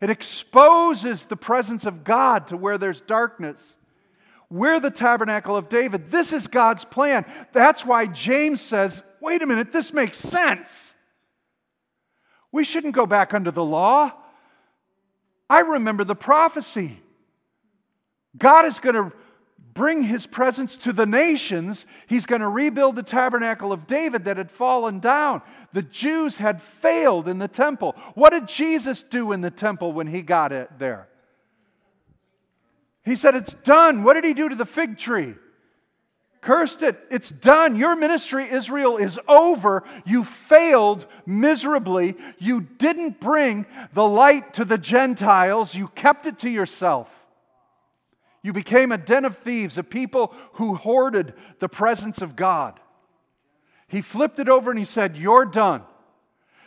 It 0.00 0.10
exposes 0.10 1.24
the 1.24 1.36
presence 1.36 1.86
of 1.86 2.04
God 2.04 2.48
to 2.48 2.56
where 2.56 2.78
there's 2.78 3.00
darkness. 3.00 3.76
We're 4.50 4.78
the 4.78 4.90
tabernacle 4.90 5.56
of 5.56 5.68
David. 5.68 6.10
This 6.10 6.32
is 6.32 6.46
God's 6.46 6.84
plan. 6.84 7.24
That's 7.52 7.84
why 7.84 8.06
James 8.06 8.60
says, 8.60 9.02
wait 9.20 9.42
a 9.42 9.46
minute, 9.46 9.72
this 9.72 9.92
makes 9.92 10.18
sense. 10.18 10.94
We 12.52 12.64
shouldn't 12.64 12.94
go 12.94 13.06
back 13.06 13.34
under 13.34 13.50
the 13.50 13.64
law. 13.64 14.12
I 15.48 15.60
remember 15.60 16.04
the 16.04 16.14
prophecy. 16.14 17.00
God 18.36 18.66
is 18.66 18.78
going 18.78 18.94
to 18.94 19.12
bring 19.76 20.02
his 20.02 20.26
presence 20.26 20.76
to 20.78 20.92
the 20.92 21.06
nations. 21.06 21.84
He's 22.06 22.26
going 22.26 22.40
to 22.40 22.48
rebuild 22.48 22.96
the 22.96 23.02
tabernacle 23.02 23.72
of 23.72 23.86
David 23.86 24.24
that 24.24 24.38
had 24.38 24.50
fallen 24.50 25.00
down. 25.00 25.42
The 25.72 25.82
Jews 25.82 26.38
had 26.38 26.62
failed 26.62 27.28
in 27.28 27.38
the 27.38 27.48
temple. 27.48 27.94
What 28.14 28.30
did 28.30 28.48
Jesus 28.48 29.02
do 29.02 29.32
in 29.32 29.42
the 29.42 29.50
temple 29.50 29.92
when 29.92 30.06
he 30.06 30.22
got 30.22 30.50
it 30.50 30.70
there? 30.78 31.08
He 33.04 33.14
said, 33.14 33.36
It's 33.36 33.54
done. 33.54 34.02
What 34.02 34.14
did 34.14 34.24
he 34.24 34.34
do 34.34 34.48
to 34.48 34.54
the 34.54 34.64
fig 34.64 34.98
tree? 34.98 35.34
Cursed 36.46 36.84
it. 36.84 36.96
It's 37.10 37.28
done. 37.28 37.74
Your 37.74 37.96
ministry, 37.96 38.48
Israel, 38.48 38.98
is 38.98 39.18
over. 39.26 39.82
You 40.04 40.22
failed 40.22 41.04
miserably. 41.26 42.14
You 42.38 42.60
didn't 42.60 43.18
bring 43.18 43.66
the 43.94 44.06
light 44.06 44.54
to 44.54 44.64
the 44.64 44.78
Gentiles, 44.78 45.74
you 45.74 45.88
kept 45.88 46.24
it 46.24 46.38
to 46.38 46.48
yourself. 46.48 47.10
You 48.44 48.52
became 48.52 48.92
a 48.92 48.96
den 48.96 49.24
of 49.24 49.38
thieves, 49.38 49.76
a 49.76 49.82
people 49.82 50.32
who 50.52 50.76
hoarded 50.76 51.34
the 51.58 51.68
presence 51.68 52.22
of 52.22 52.36
God. 52.36 52.78
He 53.88 54.00
flipped 54.00 54.38
it 54.38 54.48
over 54.48 54.70
and 54.70 54.78
he 54.78 54.84
said, 54.84 55.16
You're 55.16 55.46
done. 55.46 55.82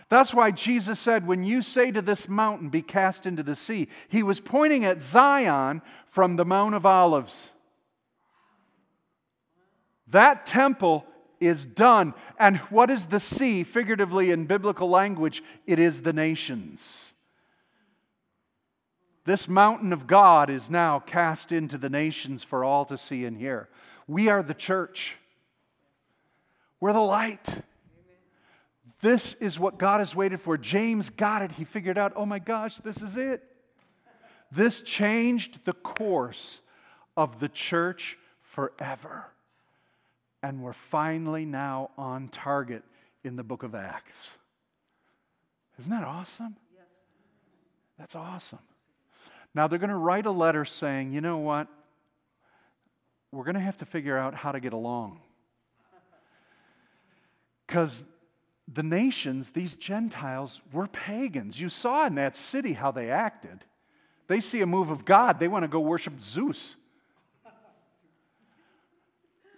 That's 0.10 0.34
why 0.34 0.52
Jesus 0.52 1.00
said, 1.00 1.26
When 1.26 1.46
you 1.46 1.62
say 1.62 1.90
to 1.92 2.02
this 2.02 2.28
mountain, 2.28 2.68
be 2.68 2.82
cast 2.82 3.26
into 3.26 3.44
the 3.44 3.56
sea, 3.56 3.88
he 4.10 4.24
was 4.24 4.42
pointing 4.42 4.84
at 4.84 5.02
Zion 5.02 5.82
from 6.06 6.36
the 6.36 6.44
Mount 6.44 6.76
of 6.76 6.86
Olives. 6.86 7.48
That 10.12 10.46
temple 10.46 11.06
is 11.40 11.66
done. 11.66 12.14
And 12.38 12.58
what 12.70 12.90
is 12.90 13.06
the 13.08 13.20
sea, 13.20 13.64
figuratively 13.64 14.32
in 14.32 14.46
biblical 14.46 14.90
language? 14.90 15.44
It 15.66 15.80
is 15.80 16.02
the 16.02 16.14
nations. 16.14 17.14
This 19.26 19.48
mountain 19.48 19.94
of 19.94 20.08
God 20.08 20.50
is 20.50 20.70
now 20.70 21.00
cast 21.00 21.52
into 21.52 21.78
the 21.78 21.90
nations 21.90 22.44
for 22.44 22.64
all 22.64 22.86
to 22.86 22.98
see 22.98 23.26
and 23.26 23.38
hear. 23.38 23.70
We 24.08 24.30
are 24.30 24.42
the 24.42 24.54
church, 24.54 25.18
we're 26.80 26.94
the 26.94 27.00
light. 27.00 27.48
This 29.02 29.34
is 29.36 29.58
what 29.58 29.78
God 29.78 30.00
has 30.00 30.14
waited 30.14 30.42
for. 30.42 30.58
James 30.58 31.10
got 31.10 31.42
it. 31.42 31.54
He 31.54 31.64
figured 31.64 31.98
out, 31.98 32.12
oh 32.18 32.26
my 32.26 32.40
gosh, 32.40 32.80
this 32.80 33.02
is 33.02 33.16
it. 33.16 33.42
This 34.52 34.82
changed 34.82 35.64
the 35.64 35.72
course 35.72 36.60
of 37.16 37.40
the 37.40 37.48
church 37.48 38.18
forever. 38.42 39.28
And 40.42 40.62
we're 40.62 40.74
finally 40.74 41.46
now 41.46 41.92
on 41.98 42.30
target 42.30 42.84
in 43.24 43.36
the 43.36 43.44
book 43.44 43.64
of 43.64 43.76
Acts. 43.76 44.32
Isn't 45.80 45.92
that 45.92 46.04
awesome? 46.04 46.56
Yes. 46.74 46.86
That's 47.98 48.16
awesome. 48.16 48.60
Now 49.54 49.68
they're 49.68 49.80
going 49.80 49.90
to 49.90 49.96
write 49.96 50.26
a 50.26 50.32
letter 50.32 50.66
saying, 50.66 51.12
you 51.12 51.22
know 51.22 51.38
what? 51.38 51.68
We're 53.32 53.44
going 53.44 53.56
to 53.56 53.62
have 53.62 53.78
to 53.78 53.86
figure 53.86 54.18
out 54.18 54.34
how 54.34 54.52
to 54.52 54.60
get 54.60 54.74
along. 54.74 55.20
Because 57.68 58.04
the 58.72 58.84
nations, 58.84 59.52
these 59.52 59.76
Gentiles, 59.76 60.62
were 60.72 60.88
pagans. 60.88 61.60
You 61.60 61.70
saw 61.70 62.08
in 62.08 62.16
that 62.16 62.36
city 62.36 62.74
how 62.74 62.92
they 62.92 63.12
acted. 63.12 63.64
They 64.28 64.40
see 64.40 64.62
a 64.62 64.66
move 64.66 64.90
of 64.92 65.06
God, 65.06 65.40
they 65.40 65.48
want 65.48 65.64
to 65.64 65.68
go 65.68 65.80
worship 65.80 66.20
Zeus. 66.20 66.76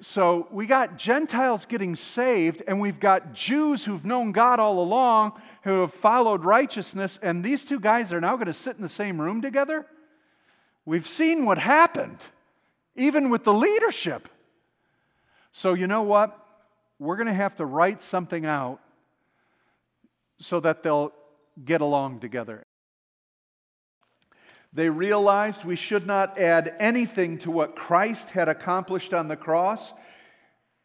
So 0.01 0.47
we 0.49 0.65
got 0.65 0.97
Gentiles 0.97 1.67
getting 1.67 1.95
saved, 1.95 2.63
and 2.67 2.81
we've 2.81 2.99
got 2.99 3.33
Jews 3.33 3.85
who've 3.85 4.03
known 4.03 4.31
God 4.31 4.59
all 4.59 4.81
along, 4.81 5.39
who 5.63 5.81
have 5.81 5.93
followed 5.93 6.43
righteousness, 6.43 7.19
and 7.21 7.43
these 7.43 7.63
two 7.63 7.79
guys 7.79 8.11
are 8.11 8.19
now 8.19 8.33
going 8.33 8.47
to 8.47 8.53
sit 8.53 8.75
in 8.75 8.81
the 8.81 8.89
same 8.89 9.21
room 9.21 9.43
together? 9.43 9.85
We've 10.85 11.07
seen 11.07 11.45
what 11.45 11.59
happened, 11.59 12.17
even 12.95 13.29
with 13.29 13.43
the 13.43 13.53
leadership. 13.53 14.27
So, 15.51 15.75
you 15.75 15.85
know 15.85 16.01
what? 16.01 16.35
We're 16.97 17.17
going 17.17 17.27
to 17.27 17.33
have 17.33 17.55
to 17.57 17.65
write 17.65 18.01
something 18.01 18.43
out 18.43 18.79
so 20.39 20.59
that 20.61 20.81
they'll 20.81 21.13
get 21.63 21.81
along 21.81 22.21
together. 22.21 22.63
They 24.73 24.89
realized 24.89 25.65
we 25.65 25.75
should 25.75 26.07
not 26.07 26.37
add 26.37 26.75
anything 26.79 27.37
to 27.39 27.51
what 27.51 27.75
Christ 27.75 28.29
had 28.29 28.47
accomplished 28.47 29.13
on 29.13 29.27
the 29.27 29.35
cross. 29.35 29.91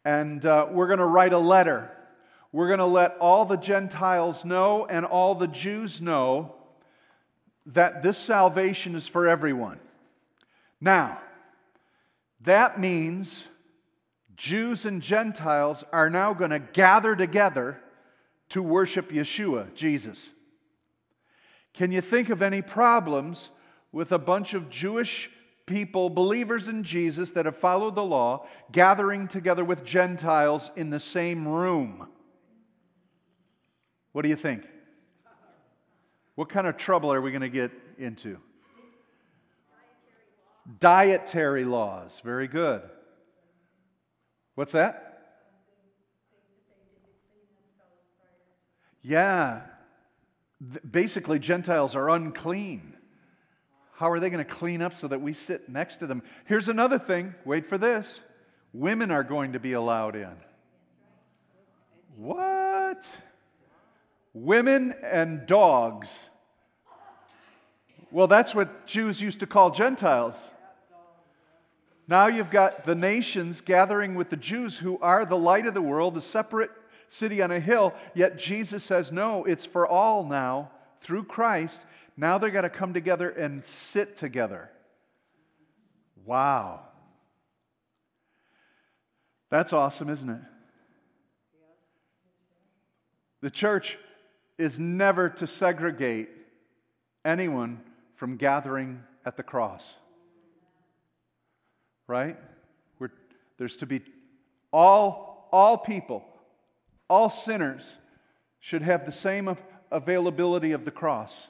And 0.03 0.45
uh, 0.45 0.67
we're 0.69 0.87
going 0.87 0.99
to 0.99 1.05
write 1.05 1.33
a 1.33 1.37
letter. 1.37 1.91
We're 2.51 2.67
going 2.67 2.79
to 2.79 2.85
let 2.85 3.17
all 3.19 3.45
the 3.45 3.55
Gentiles 3.55 4.43
know 4.43 4.85
and 4.85 5.05
all 5.05 5.35
the 5.35 5.47
Jews 5.47 6.01
know 6.01 6.55
that 7.67 8.01
this 8.01 8.17
salvation 8.17 8.95
is 8.95 9.07
for 9.07 9.27
everyone. 9.27 9.79
Now, 10.79 11.19
that 12.41 12.79
means 12.79 13.45
Jews 14.35 14.85
and 14.85 15.01
Gentiles 15.01 15.83
are 15.91 16.09
now 16.09 16.33
going 16.33 16.51
to 16.51 16.59
gather 16.59 17.15
together 17.15 17.81
to 18.49 18.61
worship 18.61 19.11
Yeshua, 19.11 19.73
Jesus. 19.73 20.29
Can 21.73 21.91
you 21.91 22.01
think 22.01 22.29
of 22.29 22.41
any 22.41 22.61
problems 22.61 23.49
with 23.97 24.11
a 24.11 24.19
bunch 24.19 24.53
of 24.53 24.69
Jewish 24.69 25.27
people, 25.65 26.07
believers 26.11 26.67
in 26.67 26.83
Jesus 26.83 27.31
that 27.31 27.45
have 27.45 27.57
followed 27.57 27.95
the 27.95 28.03
law, 28.03 28.45
gathering 28.71 29.27
together 29.27 29.65
with 29.65 29.83
Gentiles 29.83 30.69
in 30.75 30.91
the 30.91 30.99
same 30.99 31.47
room? 31.47 32.07
What 34.11 34.21
do 34.21 34.29
you 34.29 34.35
think? 34.35 34.67
What 36.35 36.47
kind 36.47 36.67
of 36.67 36.77
trouble 36.77 37.11
are 37.11 37.19
we 37.19 37.31
going 37.31 37.41
to 37.41 37.49
get 37.49 37.71
into? 37.97 38.37
Dietary 40.79 41.65
laws. 41.65 42.21
Very 42.23 42.47
good. 42.47 42.83
What's 44.53 44.73
that? 44.73 45.23
Yeah. 49.01 49.61
Basically, 50.87 51.39
Gentiles 51.39 51.95
are 51.95 52.11
unclean. 52.11 52.96
How 53.97 54.09
are 54.09 54.19
they 54.19 54.29
going 54.29 54.43
to 54.43 54.51
clean 54.51 54.81
up 54.81 54.95
so 54.95 55.07
that 55.07 55.21
we 55.21 55.33
sit 55.33 55.69
next 55.69 55.97
to 55.97 56.07
them? 56.07 56.23
Here's 56.45 56.69
another 56.69 56.97
thing. 56.97 57.35
Wait 57.45 57.65
for 57.65 57.77
this. 57.77 58.21
Women 58.73 59.11
are 59.11 59.23
going 59.23 59.53
to 59.53 59.59
be 59.59 59.73
allowed 59.73 60.15
in. 60.15 60.33
What? 62.15 63.07
women 64.43 64.93
and 65.03 65.45
dogs. 65.45 66.09
Well, 68.11 68.27
that's 68.27 68.53
what 68.55 68.85
Jews 68.85 69.21
used 69.21 69.39
to 69.41 69.47
call 69.47 69.71
Gentiles. 69.71 70.51
Now 72.07 72.27
you've 72.27 72.51
got 72.51 72.85
the 72.85 72.95
nations 72.95 73.59
gathering 73.59 74.15
with 74.15 74.29
the 74.29 74.37
Jews 74.37 74.77
who 74.77 74.97
are 74.99 75.25
the 75.25 75.37
light 75.37 75.65
of 75.65 75.73
the 75.73 75.81
world, 75.81 76.15
the 76.15 76.21
separate 76.21 76.71
city 77.09 77.41
on 77.41 77.51
a 77.51 77.59
hill, 77.59 77.93
yet 78.13 78.37
Jesus 78.37 78.83
says, 78.83 79.11
no, 79.11 79.43
it's 79.43 79.65
for 79.65 79.87
all 79.87 80.23
now 80.23 80.71
through 81.01 81.23
Christ. 81.23 81.85
Now 82.17 82.39
they're 82.39 82.49
going 82.49 82.63
to 82.63 82.69
come 82.69 82.93
together 82.93 83.29
and 83.29 83.63
sit 83.63 84.15
together. 84.15 84.71
Wow. 86.25 86.81
That's 89.51 89.71
awesome, 89.71 90.09
isn't 90.09 90.29
it? 90.29 90.41
The 93.41 93.51
church 93.51 93.99
is 94.57 94.79
never 94.79 95.29
to 95.29 95.45
segregate 95.45 96.29
anyone 97.23 97.79
from 98.15 98.35
gathering 98.35 99.03
at 99.23 99.37
the 99.37 99.43
cross. 99.43 99.95
Right? 102.07 102.35
We're, 102.97 103.11
there's 103.59 103.77
to 103.77 103.85
be 103.85 104.01
all, 104.73 105.47
all 105.51 105.77
people, 105.77 106.25
all 107.07 107.29
sinners 107.29 107.95
should 108.59 108.81
have 108.81 109.05
the 109.05 109.11
same 109.11 109.55
availability 109.91 110.71
of 110.71 110.83
the 110.83 110.91
cross 110.91 111.47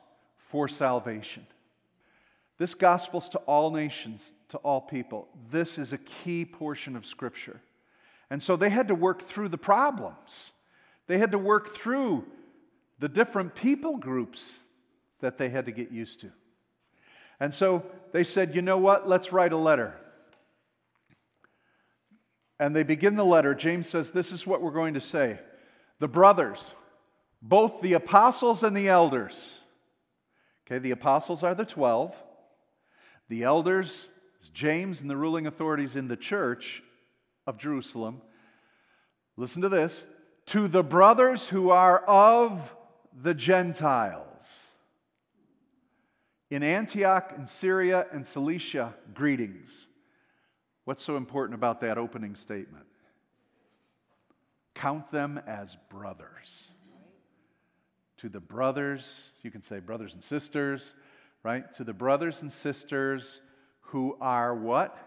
for 0.50 0.68
salvation. 0.68 1.46
This 2.58 2.74
gospel's 2.74 3.30
to 3.30 3.40
all 3.40 3.72
nations, 3.72 4.34
to 4.50 4.58
all 4.58 4.82
people. 4.82 5.28
This 5.52 5.78
is 5.78 5.94
a 5.94 5.98
key 5.98 6.46
portion 6.46 6.96
of 6.96 7.06
Scripture. 7.06 7.62
And 8.30 8.42
so 8.42 8.56
they 8.56 8.70
had 8.70 8.88
to 8.88 8.96
work 8.96 9.22
through 9.22 9.50
the 9.50 9.58
problems. 9.58 10.52
They 11.06 11.18
had 11.18 11.32
to 11.32 11.38
work 11.38 11.76
through 11.76 12.26
the 13.00 13.08
different 13.08 13.56
people 13.56 13.98
groups 13.98 14.60
that 15.20 15.38
they 15.38 15.50
had 15.50 15.66
to 15.66 15.72
get 15.72 15.92
used 15.92 16.22
to. 16.22 16.32
And 17.40 17.54
so 17.54 17.86
they 18.12 18.24
said, 18.24 18.56
you 18.56 18.62
know 18.62 18.78
what? 18.78 19.08
Let's 19.08 19.32
write 19.32 19.54
a 19.54 19.58
letter. 19.58 19.94
And 22.60 22.76
they 22.76 22.84
begin 22.84 23.16
the 23.16 23.26
letter. 23.26 23.54
James 23.54 23.88
says, 23.88 24.10
This 24.10 24.32
is 24.32 24.48
what 24.48 24.62
we're 24.64 24.72
going 24.72 24.96
to 24.96 25.02
say. 25.02 25.40
The 26.00 26.08
brothers, 26.08 26.72
both 27.42 27.82
the 27.82 27.94
apostles 27.94 28.64
and 28.64 28.76
the 28.76 28.90
elders. 28.90 29.57
Okay, 30.68 30.80
the 30.80 30.92
apostles 30.92 31.44
are 31.44 31.56
the 31.56 31.66
12. 31.66 32.16
The 33.30 33.44
elders 33.44 34.10
James 34.54 35.02
and 35.02 35.10
the 35.10 35.18
ruling 35.18 35.48
authorities 35.48 35.96
in 35.96 36.08
the 36.08 36.18
church 36.18 36.84
of 37.46 37.58
Jerusalem. 37.58 38.22
Listen 39.36 39.62
to 39.62 39.70
this. 39.70 40.06
To 40.48 40.68
the 40.68 40.84
brothers 40.84 41.48
who 41.48 41.70
are 41.70 42.00
of 42.06 42.76
the 43.22 43.34
Gentiles. 43.34 44.24
In 46.50 46.64
Antioch 46.64 47.34
and 47.36 47.50
Syria 47.50 48.08
and 48.12 48.26
Cilicia, 48.26 48.94
greetings. 49.14 49.88
What's 50.86 51.04
so 51.04 51.18
important 51.18 51.56
about 51.56 51.82
that 51.82 51.98
opening 51.98 52.36
statement? 52.36 52.86
Count 54.74 55.10
them 55.12 55.42
as 55.46 55.76
brothers. 55.90 56.70
To 58.18 58.30
the 58.30 58.40
brothers, 58.40 59.30
you 59.44 59.52
can 59.52 59.62
say 59.62 59.80
brothers 59.80 60.14
and 60.14 60.24
sisters, 60.24 60.94
right? 61.44 61.72
To 61.74 61.84
the 61.84 61.94
brothers 61.94 62.42
and 62.42 62.52
sisters 62.52 63.42
who 63.82 64.18
are 64.20 64.56
what? 64.56 64.98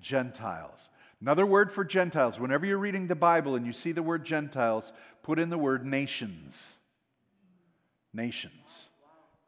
Gentiles. 0.00 0.90
Another 1.20 1.46
word 1.46 1.72
for 1.72 1.84
Gentiles, 1.84 2.38
whenever 2.38 2.66
you're 2.66 2.78
reading 2.78 3.06
the 3.06 3.14
Bible 3.14 3.54
and 3.54 3.64
you 3.64 3.72
see 3.72 3.92
the 3.92 4.02
word 4.02 4.24
Gentiles, 4.24 4.92
put 5.22 5.38
in 5.38 5.48
the 5.48 5.58
word 5.58 5.86
nations 5.86 6.74
nations. 8.14 8.86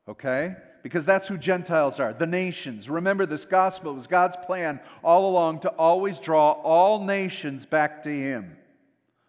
Okay? 0.08 0.54
Because 0.82 1.06
that's 1.06 1.26
who 1.26 1.38
Gentiles 1.38 1.98
are, 1.98 2.12
the 2.12 2.26
nations. 2.26 2.88
Remember, 2.88 3.26
this 3.26 3.44
gospel 3.44 3.94
was 3.94 4.06
God's 4.06 4.36
plan 4.36 4.80
all 5.02 5.30
along 5.30 5.60
to 5.60 5.68
always 5.70 6.18
draw 6.18 6.52
all 6.52 7.04
nations 7.04 7.64
back 7.64 8.02
to 8.04 8.10
Him, 8.10 8.56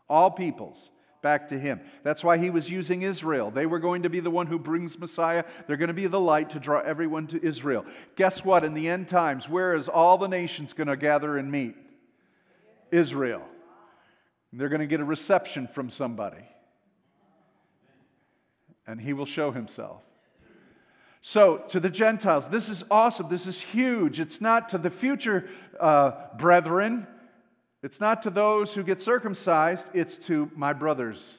all 0.09 0.31
peoples 0.31 0.89
back 1.21 1.47
to 1.49 1.59
Him. 1.59 1.81
That's 2.03 2.23
why 2.23 2.37
He 2.37 2.49
was 2.49 2.69
using 2.69 3.01
Israel. 3.01 3.51
They 3.51 3.65
were 3.65 3.79
going 3.79 4.03
to 4.03 4.09
be 4.09 4.19
the 4.19 4.31
one 4.31 4.47
who 4.47 4.59
brings 4.59 4.97
Messiah. 4.97 5.43
They're 5.65 5.77
going 5.77 5.87
to 5.87 5.93
be 5.93 6.07
the 6.07 6.19
light 6.19 6.51
to 6.51 6.59
draw 6.59 6.79
everyone 6.79 7.27
to 7.27 7.43
Israel. 7.43 7.85
Guess 8.15 8.43
what? 8.45 8.63
In 8.63 8.73
the 8.73 8.87
end 8.87 9.07
times, 9.07 9.49
where 9.49 9.73
is 9.73 9.89
all 9.89 10.17
the 10.17 10.27
nations 10.27 10.73
going 10.73 10.87
to 10.87 10.97
gather 10.97 11.37
and 11.37 11.51
meet? 11.51 11.75
Israel. 12.91 13.43
They're 14.53 14.69
going 14.69 14.81
to 14.81 14.87
get 14.87 15.01
a 15.01 15.05
reception 15.05 15.67
from 15.67 15.89
somebody 15.89 16.43
and 18.87 19.01
he 19.01 19.13
will 19.13 19.25
show 19.25 19.51
himself. 19.51 20.01
So, 21.21 21.57
to 21.69 21.81
the 21.81 21.89
Gentiles, 21.89 22.47
this 22.47 22.69
is 22.69 22.85
awesome. 22.89 23.27
This 23.27 23.47
is 23.47 23.59
huge. 23.59 24.21
It's 24.21 24.39
not 24.39 24.69
to 24.69 24.77
the 24.77 24.89
future 24.89 25.49
uh, 25.77 26.11
brethren, 26.37 27.05
it's 27.87 28.01
not 28.01 28.23
to 28.23 28.29
those 28.29 28.73
who 28.73 28.83
get 28.83 28.99
circumcised, 28.99 29.91
it's 29.93 30.17
to 30.17 30.51
my 30.57 30.73
brothers 30.73 31.37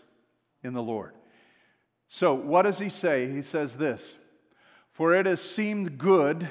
in 0.63 0.73
the 0.73 0.83
Lord. 0.83 1.13
So, 2.09 2.33
what 2.33 2.63
does 2.63 2.79
he 2.79 2.89
say? 2.89 3.31
He 3.31 3.43
says 3.43 3.75
this 3.77 4.15
For 4.93 5.15
it 5.15 5.27
has 5.27 5.43
seemed 5.43 5.99
good 5.99 6.49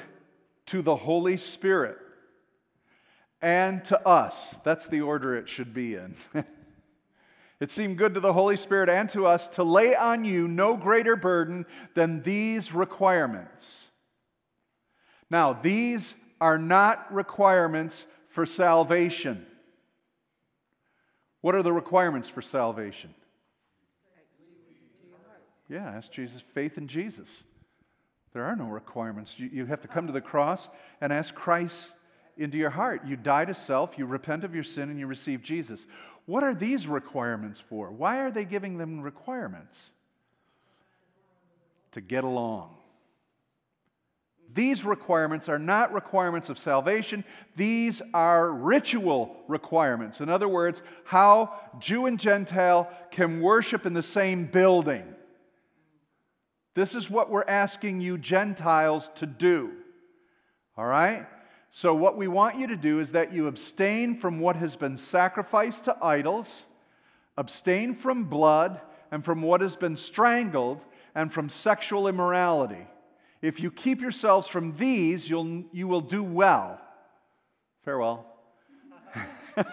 to 0.66 0.82
the 0.82 0.94
Holy 0.94 1.36
Spirit 1.36 1.98
and 3.42 3.84
to 3.86 4.06
us. 4.06 4.54
That's 4.62 4.86
the 4.86 5.00
order 5.00 5.34
it 5.34 5.48
should 5.48 5.74
be 5.74 5.96
in. 5.96 6.14
It 7.60 7.72
seemed 7.72 7.98
good 7.98 8.14
to 8.14 8.20
the 8.20 8.32
Holy 8.32 8.56
Spirit 8.56 8.88
and 8.88 9.08
to 9.08 9.26
us 9.26 9.48
to 9.48 9.64
lay 9.64 9.96
on 9.96 10.24
you 10.24 10.46
no 10.46 10.76
greater 10.76 11.16
burden 11.16 11.66
than 11.94 12.22
these 12.22 12.72
requirements. 12.72 13.88
Now, 15.28 15.54
these 15.54 16.14
are 16.40 16.56
not 16.56 17.12
requirements 17.12 18.06
for 18.28 18.46
salvation. 18.46 19.44
What 21.40 21.54
are 21.54 21.62
the 21.62 21.72
requirements 21.72 22.28
for 22.28 22.42
salvation? 22.42 23.14
Yeah, 25.68 25.86
ask 25.86 26.10
Jesus, 26.10 26.42
faith 26.54 26.78
in 26.78 26.88
Jesus. 26.88 27.42
There 28.32 28.44
are 28.44 28.56
no 28.56 28.66
requirements. 28.66 29.38
You, 29.38 29.50
you 29.52 29.66
have 29.66 29.82
to 29.82 29.88
come 29.88 30.06
to 30.06 30.12
the 30.12 30.20
cross 30.20 30.68
and 31.00 31.12
ask 31.12 31.34
Christ 31.34 31.92
into 32.38 32.56
your 32.56 32.70
heart. 32.70 33.06
You 33.06 33.16
die 33.16 33.44
to 33.44 33.54
self, 33.54 33.98
you 33.98 34.06
repent 34.06 34.44
of 34.44 34.54
your 34.54 34.64
sin, 34.64 34.88
and 34.88 34.98
you 34.98 35.06
receive 35.06 35.42
Jesus. 35.42 35.86
What 36.24 36.42
are 36.42 36.54
these 36.54 36.86
requirements 36.86 37.60
for? 37.60 37.90
Why 37.90 38.20
are 38.20 38.30
they 38.30 38.44
giving 38.44 38.78
them 38.78 39.00
requirements? 39.00 39.90
To 41.92 42.00
get 42.00 42.24
along. 42.24 42.77
These 44.58 44.84
requirements 44.84 45.48
are 45.48 45.60
not 45.60 45.92
requirements 45.92 46.48
of 46.48 46.58
salvation, 46.58 47.24
these 47.54 48.02
are 48.12 48.52
ritual 48.52 49.36
requirements. 49.46 50.20
In 50.20 50.28
other 50.28 50.48
words, 50.48 50.82
how 51.04 51.54
Jew 51.78 52.06
and 52.06 52.18
Gentile 52.18 52.90
can 53.12 53.40
worship 53.40 53.86
in 53.86 53.94
the 53.94 54.02
same 54.02 54.46
building. 54.46 55.04
This 56.74 56.96
is 56.96 57.08
what 57.08 57.30
we're 57.30 57.44
asking 57.46 58.00
you 58.00 58.18
Gentiles 58.18 59.12
to 59.14 59.26
do. 59.26 59.74
All 60.76 60.86
right? 60.86 61.28
So, 61.70 61.94
what 61.94 62.16
we 62.16 62.26
want 62.26 62.58
you 62.58 62.66
to 62.66 62.76
do 62.76 62.98
is 62.98 63.12
that 63.12 63.32
you 63.32 63.46
abstain 63.46 64.16
from 64.16 64.40
what 64.40 64.56
has 64.56 64.74
been 64.74 64.96
sacrificed 64.96 65.84
to 65.84 65.96
idols, 66.02 66.64
abstain 67.36 67.94
from 67.94 68.24
blood 68.24 68.80
and 69.12 69.24
from 69.24 69.40
what 69.40 69.60
has 69.60 69.76
been 69.76 69.96
strangled 69.96 70.84
and 71.14 71.32
from 71.32 71.48
sexual 71.48 72.08
immorality. 72.08 72.88
If 73.40 73.60
you 73.60 73.70
keep 73.70 74.00
yourselves 74.00 74.48
from 74.48 74.76
these, 74.76 75.28
you'll, 75.30 75.64
you 75.72 75.86
will 75.86 76.00
do 76.00 76.24
well. 76.24 76.80
Farewell. 77.84 78.26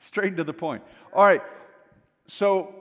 Straight 0.00 0.36
to 0.36 0.44
the 0.44 0.52
point. 0.52 0.82
All 1.12 1.24
right, 1.24 1.42
so 2.26 2.74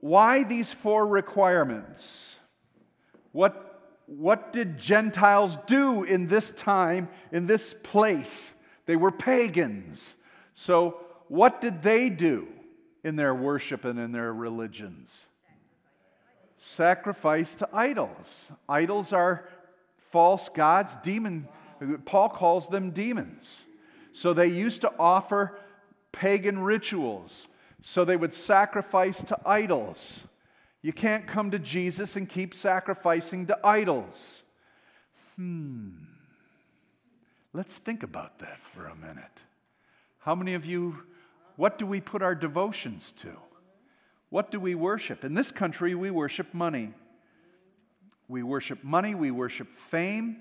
why 0.00 0.44
these 0.44 0.72
four 0.72 1.06
requirements? 1.06 2.36
What, 3.32 3.92
what 4.06 4.52
did 4.52 4.78
Gentiles 4.78 5.56
do 5.66 6.04
in 6.04 6.26
this 6.26 6.50
time, 6.50 7.08
in 7.32 7.46
this 7.46 7.74
place? 7.74 8.54
They 8.86 8.96
were 8.96 9.12
pagans. 9.12 10.14
So, 10.54 10.96
what 11.28 11.60
did 11.60 11.82
they 11.82 12.10
do 12.10 12.48
in 13.04 13.16
their 13.16 13.34
worship 13.34 13.84
and 13.84 13.98
in 13.98 14.12
their 14.12 14.32
religions? 14.32 15.26
Sacrifice 16.62 17.54
to 17.54 17.68
idols. 17.72 18.48
Idols 18.68 19.14
are 19.14 19.48
false 20.10 20.50
gods, 20.50 20.94
demon. 20.96 21.48
Paul 22.04 22.28
calls 22.28 22.68
them 22.68 22.90
demons. 22.90 23.64
So 24.12 24.34
they 24.34 24.48
used 24.48 24.82
to 24.82 24.92
offer 24.98 25.58
pagan 26.12 26.58
rituals. 26.58 27.48
So 27.80 28.04
they 28.04 28.16
would 28.18 28.34
sacrifice 28.34 29.24
to 29.24 29.38
idols. 29.46 30.20
You 30.82 30.92
can't 30.92 31.26
come 31.26 31.50
to 31.52 31.58
Jesus 31.58 32.16
and 32.16 32.28
keep 32.28 32.52
sacrificing 32.52 33.46
to 33.46 33.58
idols. 33.64 34.42
Hmm. 35.36 35.92
Let's 37.54 37.78
think 37.78 38.02
about 38.02 38.38
that 38.40 38.58
for 38.60 38.86
a 38.86 38.94
minute. 38.96 39.40
How 40.18 40.34
many 40.34 40.52
of 40.52 40.66
you, 40.66 41.04
what 41.56 41.78
do 41.78 41.86
we 41.86 42.02
put 42.02 42.20
our 42.20 42.34
devotions 42.34 43.12
to? 43.12 43.34
What 44.30 44.50
do 44.50 44.58
we 44.58 44.74
worship? 44.74 45.24
In 45.24 45.34
this 45.34 45.50
country, 45.50 45.94
we 45.94 46.10
worship 46.10 46.54
money. 46.54 46.94
We 48.30 48.44
worship 48.44 48.84
money, 48.84 49.16
we 49.16 49.32
worship 49.32 49.76
fame, 49.76 50.36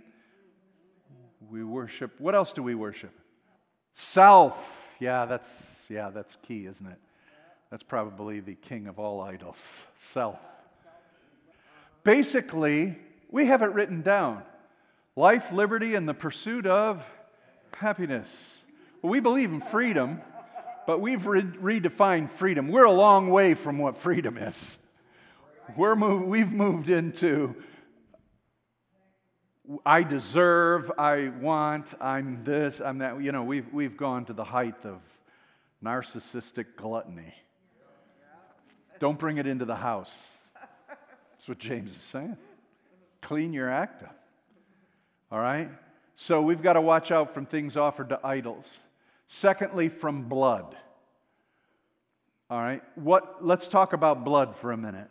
we 1.49 1.63
worship, 1.63 2.11
what 2.19 2.35
else 2.35 2.53
do 2.53 2.61
we 2.61 2.75
worship? 2.75 3.11
Self. 3.93 4.75
Yeah, 4.99 5.25
that's 5.25 5.87
yeah, 5.89 6.11
that's 6.11 6.35
key, 6.43 6.67
isn't 6.67 6.85
it? 6.85 6.99
That's 7.71 7.81
probably 7.81 8.41
the 8.41 8.53
king 8.53 8.85
of 8.85 8.99
all 8.99 9.21
idols. 9.21 9.59
Self. 9.95 10.37
Basically, 12.03 12.95
we 13.31 13.45
have 13.45 13.63
it 13.63 13.73
written 13.73 14.03
down. 14.03 14.43
Life, 15.15 15.51
liberty, 15.51 15.95
and 15.95 16.07
the 16.07 16.13
pursuit 16.13 16.67
of 16.67 17.03
happiness. 17.75 18.61
We 19.01 19.19
believe 19.19 19.51
in 19.51 19.61
freedom, 19.61 20.21
but 20.89 21.01
we've 21.01 21.27
re- 21.27 21.43
redefined 21.43 22.31
freedom. 22.31 22.67
We're 22.67 22.85
a 22.85 22.91
long 22.91 23.29
way 23.29 23.53
from 23.53 23.77
what 23.77 23.95
freedom 23.95 24.39
is. 24.39 24.75
We're 25.77 25.95
move, 25.95 26.23
we've 26.23 26.51
moved 26.51 26.89
into 26.89 27.55
I 29.85 30.01
deserve, 30.01 30.91
I 30.97 31.27
want, 31.27 31.93
I'm 32.01 32.43
this, 32.43 32.81
I'm 32.81 32.97
that. 32.97 33.21
You 33.21 33.31
know, 33.31 33.43
we've, 33.43 33.71
we've 33.71 33.95
gone 33.97 34.25
to 34.25 34.33
the 34.33 34.43
height 34.43 34.83
of 34.83 34.99
narcissistic 35.83 36.75
gluttony. 36.75 37.35
Don't 38.97 39.19
bring 39.19 39.37
it 39.37 39.45
into 39.45 39.65
the 39.65 39.75
house. 39.75 40.27
That's 40.87 41.47
what 41.47 41.59
James 41.59 41.91
is 41.95 42.01
saying. 42.01 42.35
Clean 43.21 43.53
your 43.53 43.69
act 43.69 44.01
up. 44.01 44.17
All 45.31 45.39
right? 45.39 45.69
So 46.15 46.41
we've 46.41 46.63
got 46.63 46.73
to 46.73 46.81
watch 46.81 47.11
out 47.11 47.31
from 47.35 47.45
things 47.45 47.77
offered 47.77 48.09
to 48.09 48.19
idols. 48.23 48.79
Secondly, 49.31 49.89
from 49.89 50.23
blood. 50.23 50.75
All 52.49 52.59
right? 52.59 52.81
What, 52.95 53.45
let's 53.45 53.67
talk 53.67 53.93
about 53.93 54.25
blood 54.25 54.55
for 54.55 54.71
a 54.71 54.77
minute. 54.77 55.07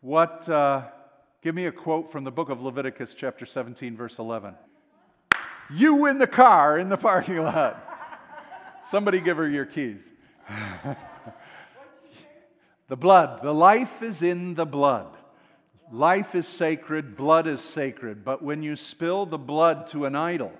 What, 0.00 0.48
uh, 0.48 0.84
give 1.42 1.52
me 1.52 1.66
a 1.66 1.72
quote 1.72 2.12
from 2.12 2.22
the 2.22 2.30
book 2.30 2.48
of 2.48 2.62
Leviticus, 2.62 3.14
chapter 3.14 3.44
17, 3.44 3.96
verse 3.96 4.20
11. 4.20 4.54
You 5.68 6.06
in 6.06 6.18
the 6.18 6.28
car 6.28 6.78
in 6.78 6.88
the 6.88 6.96
parking 6.96 7.42
lot. 7.42 7.76
Somebody 8.88 9.20
give 9.20 9.36
her 9.36 9.48
your 9.48 9.66
keys. 9.66 10.08
the 12.88 12.96
blood. 12.96 13.42
The 13.42 13.52
life 13.52 14.00
is 14.00 14.22
in 14.22 14.54
the 14.54 14.66
blood. 14.66 15.08
Life 15.90 16.36
is 16.36 16.46
sacred, 16.46 17.16
blood 17.16 17.48
is 17.48 17.60
sacred. 17.60 18.24
But 18.24 18.42
when 18.42 18.62
you 18.62 18.76
spill 18.76 19.26
the 19.26 19.38
blood 19.38 19.88
to 19.88 20.04
an 20.04 20.14
idol, 20.14 20.52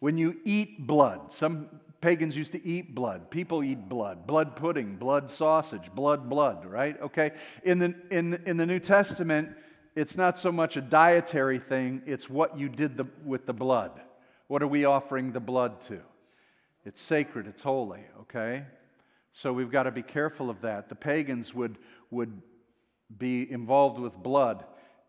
when 0.00 0.16
you 0.16 0.36
eat 0.44 0.86
blood, 0.86 1.32
some 1.32 1.68
pagans 2.00 2.36
used 2.36 2.52
to 2.52 2.64
eat 2.64 2.94
blood. 2.94 3.30
People 3.30 3.64
eat 3.64 3.88
blood, 3.88 4.26
blood 4.26 4.54
pudding, 4.56 4.96
blood 4.96 5.28
sausage, 5.28 5.90
blood, 5.94 6.28
blood, 6.28 6.64
right? 6.64 7.00
Okay. 7.00 7.32
In 7.64 7.78
the, 7.78 7.94
in, 8.10 8.40
in 8.46 8.56
the 8.56 8.66
New 8.66 8.78
Testament, 8.78 9.56
it's 9.96 10.16
not 10.16 10.38
so 10.38 10.52
much 10.52 10.76
a 10.76 10.80
dietary 10.80 11.58
thing, 11.58 12.02
it's 12.06 12.30
what 12.30 12.56
you 12.56 12.68
did 12.68 12.96
the, 12.96 13.08
with 13.24 13.46
the 13.46 13.52
blood. 13.52 14.00
What 14.46 14.62
are 14.62 14.68
we 14.68 14.84
offering 14.84 15.32
the 15.32 15.40
blood 15.40 15.80
to? 15.82 16.00
It's 16.84 17.00
sacred, 17.00 17.48
it's 17.48 17.62
holy, 17.62 18.04
okay? 18.20 18.64
So 19.32 19.52
we've 19.52 19.70
got 19.70 19.82
to 19.84 19.90
be 19.90 20.02
careful 20.02 20.50
of 20.50 20.60
that. 20.60 20.88
The 20.88 20.94
pagans 20.94 21.52
would, 21.54 21.78
would 22.10 22.40
be 23.18 23.50
involved 23.50 23.98
with 23.98 24.14
blood 24.14 24.64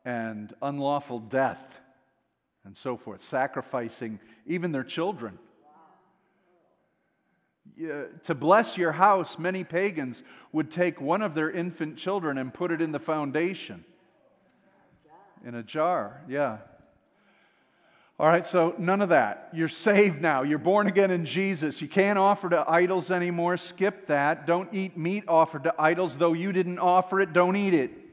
and 0.05 0.51
unlawful 0.61 1.19
death 1.19 1.78
and 2.69 2.77
so 2.77 2.95
forth, 2.95 3.23
sacrificing 3.23 4.19
even 4.45 4.71
their 4.71 4.83
children. 4.83 5.39
to 8.21 8.35
bless 8.35 8.77
your 8.77 8.91
house, 8.91 9.39
many 9.39 9.63
pagans 9.63 10.21
would 10.51 10.69
take 10.69 11.01
one 11.01 11.23
of 11.23 11.33
their 11.33 11.49
infant 11.49 11.97
children 11.97 12.37
and 12.37 12.53
put 12.53 12.69
it 12.71 12.79
in 12.79 12.91
the 12.91 12.99
foundation. 12.99 13.83
In 15.43 15.55
a 15.55 15.63
jar, 15.63 16.21
yeah. 16.29 16.57
All 18.19 18.27
right, 18.27 18.45
so 18.45 18.75
none 18.77 19.01
of 19.01 19.09
that. 19.09 19.49
You're 19.51 19.67
saved 19.67 20.21
now. 20.21 20.43
You're 20.43 20.59
born 20.59 20.85
again 20.85 21.09
in 21.09 21.25
Jesus. 21.25 21.81
You 21.81 21.87
can't 21.87 22.19
offer 22.19 22.51
to 22.51 22.69
idols 22.69 23.09
anymore. 23.09 23.57
Skip 23.57 24.05
that. 24.07 24.45
Don't 24.45 24.71
eat 24.71 24.95
meat 24.95 25.23
offered 25.27 25.63
to 25.63 25.73
idols, 25.79 26.19
though 26.19 26.33
you 26.33 26.53
didn't 26.53 26.77
offer 26.77 27.19
it. 27.19 27.33
Don't 27.33 27.55
eat 27.55 27.73
it. 27.73 28.08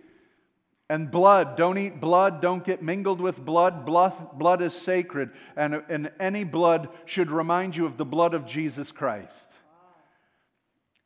And 0.88 1.10
blood, 1.10 1.56
don't 1.56 1.78
eat 1.78 2.00
blood, 2.00 2.40
don't 2.40 2.64
get 2.64 2.80
mingled 2.80 3.20
with 3.20 3.44
blood. 3.44 3.84
Blood, 3.84 4.38
blood 4.38 4.62
is 4.62 4.72
sacred, 4.72 5.30
and, 5.56 5.82
and 5.88 6.12
any 6.20 6.44
blood 6.44 6.88
should 7.06 7.30
remind 7.30 7.76
you 7.76 7.86
of 7.86 7.96
the 7.96 8.04
blood 8.04 8.34
of 8.34 8.46
Jesus 8.46 8.92
Christ. 8.92 9.58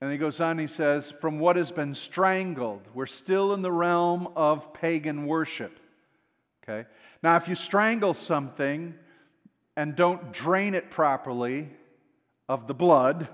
And 0.03 0.13
he 0.13 0.19
goes 0.19 0.41
on, 0.41 0.59
he 0.59 0.67
says, 0.67 1.11
From 1.11 1.39
what 1.39 1.57
has 1.57 1.71
been 1.71 1.95
strangled, 1.95 2.83
we're 2.95 3.07
still 3.07 3.55
in 3.55 3.63
the 3.63 3.73
realm 3.73 4.29
of 4.37 4.73
pagan 4.75 5.27
worship. 5.27 5.79
Okay? 6.63 6.87
Now, 7.23 7.37
if 7.37 7.49
you 7.49 7.55
strangle 7.55 8.15
something 8.15 8.95
and 9.77 9.97
don't 9.97 10.33
drain 10.33 10.75
it 10.75 10.91
properly 10.91 11.69
of 12.49 12.67
the 12.67 12.75
blood, 12.75 13.29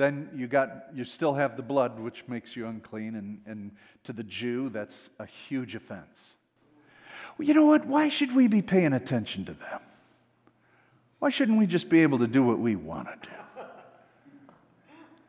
then 0.00 0.30
you, 0.34 0.46
got, 0.46 0.86
you 0.94 1.04
still 1.04 1.34
have 1.34 1.56
the 1.56 1.62
blood, 1.62 2.00
which 2.00 2.26
makes 2.26 2.56
you 2.56 2.66
unclean. 2.66 3.14
And, 3.16 3.40
and 3.46 3.72
to 4.04 4.12
the 4.12 4.22
Jew, 4.22 4.68
that's 4.68 5.10
a 5.18 5.26
huge 5.26 5.74
offense. 5.74 6.34
Well, 7.36 7.46
you 7.46 7.54
know 7.54 7.66
what? 7.66 7.86
Why 7.86 8.08
should 8.08 8.34
we 8.34 8.48
be 8.48 8.62
paying 8.62 8.92
attention 8.92 9.44
to 9.46 9.52
them? 9.52 9.80
Why 11.18 11.28
shouldn't 11.28 11.58
we 11.58 11.66
just 11.66 11.88
be 11.88 12.00
able 12.00 12.18
to 12.18 12.26
do 12.26 12.42
what 12.42 12.58
we 12.58 12.76
want 12.76 13.08
to 13.08 13.28
do? 13.28 13.34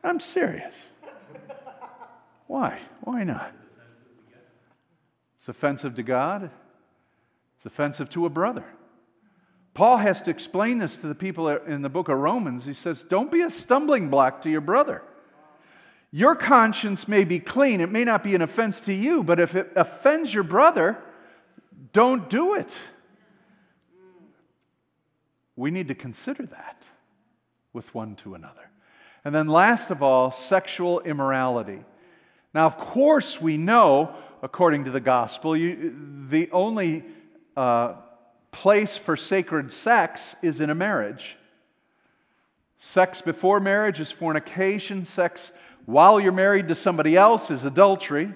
I'm 0.04 0.20
serious. 0.20 0.74
Why? 2.46 2.80
Why 3.02 3.24
not? 3.24 3.52
It's 5.36 5.48
offensive 5.48 5.96
to 5.96 6.02
God, 6.02 6.50
it's 7.56 7.66
offensive 7.66 8.08
to 8.10 8.26
a 8.26 8.30
brother. 8.30 8.64
Paul 9.74 9.96
has 9.96 10.20
to 10.22 10.30
explain 10.30 10.78
this 10.78 10.98
to 10.98 11.06
the 11.06 11.14
people 11.14 11.48
in 11.48 11.82
the 11.82 11.88
book 11.88 12.08
of 12.08 12.18
Romans. 12.18 12.66
He 12.66 12.74
says, 12.74 13.04
Don't 13.04 13.30
be 13.30 13.40
a 13.40 13.50
stumbling 13.50 14.08
block 14.08 14.42
to 14.42 14.50
your 14.50 14.60
brother. 14.60 15.02
Your 16.10 16.34
conscience 16.34 17.08
may 17.08 17.24
be 17.24 17.38
clean, 17.38 17.80
it 17.80 17.90
may 17.90 18.04
not 18.04 18.22
be 18.22 18.34
an 18.34 18.42
offense 18.42 18.82
to 18.82 18.92
you, 18.92 19.22
but 19.22 19.40
if 19.40 19.54
it 19.54 19.72
offends 19.74 20.32
your 20.32 20.44
brother, 20.44 20.98
don't 21.92 22.28
do 22.28 22.54
it. 22.54 22.78
We 25.56 25.70
need 25.70 25.88
to 25.88 25.94
consider 25.94 26.44
that 26.46 26.86
with 27.72 27.94
one 27.94 28.16
to 28.16 28.34
another. 28.34 28.70
And 29.24 29.34
then, 29.34 29.48
last 29.48 29.90
of 29.90 30.02
all, 30.02 30.30
sexual 30.30 31.00
immorality. 31.00 31.84
Now, 32.52 32.66
of 32.66 32.76
course, 32.76 33.40
we 33.40 33.56
know, 33.56 34.14
according 34.42 34.84
to 34.84 34.90
the 34.90 35.00
gospel, 35.00 35.56
you, 35.56 35.94
the 36.28 36.50
only 36.50 37.04
uh, 37.56 37.94
place 38.52 38.96
for 38.96 39.16
sacred 39.16 39.72
sex 39.72 40.36
is 40.42 40.60
in 40.60 40.70
a 40.70 40.74
marriage. 40.74 41.36
Sex 42.78 43.20
before 43.20 43.58
marriage 43.58 44.00
is 44.00 44.10
fornication. 44.10 45.04
Sex 45.04 45.52
while 45.86 46.20
you're 46.20 46.32
married 46.32 46.68
to 46.68 46.74
somebody 46.74 47.16
else 47.16 47.50
is 47.50 47.64
adultery. 47.64 48.32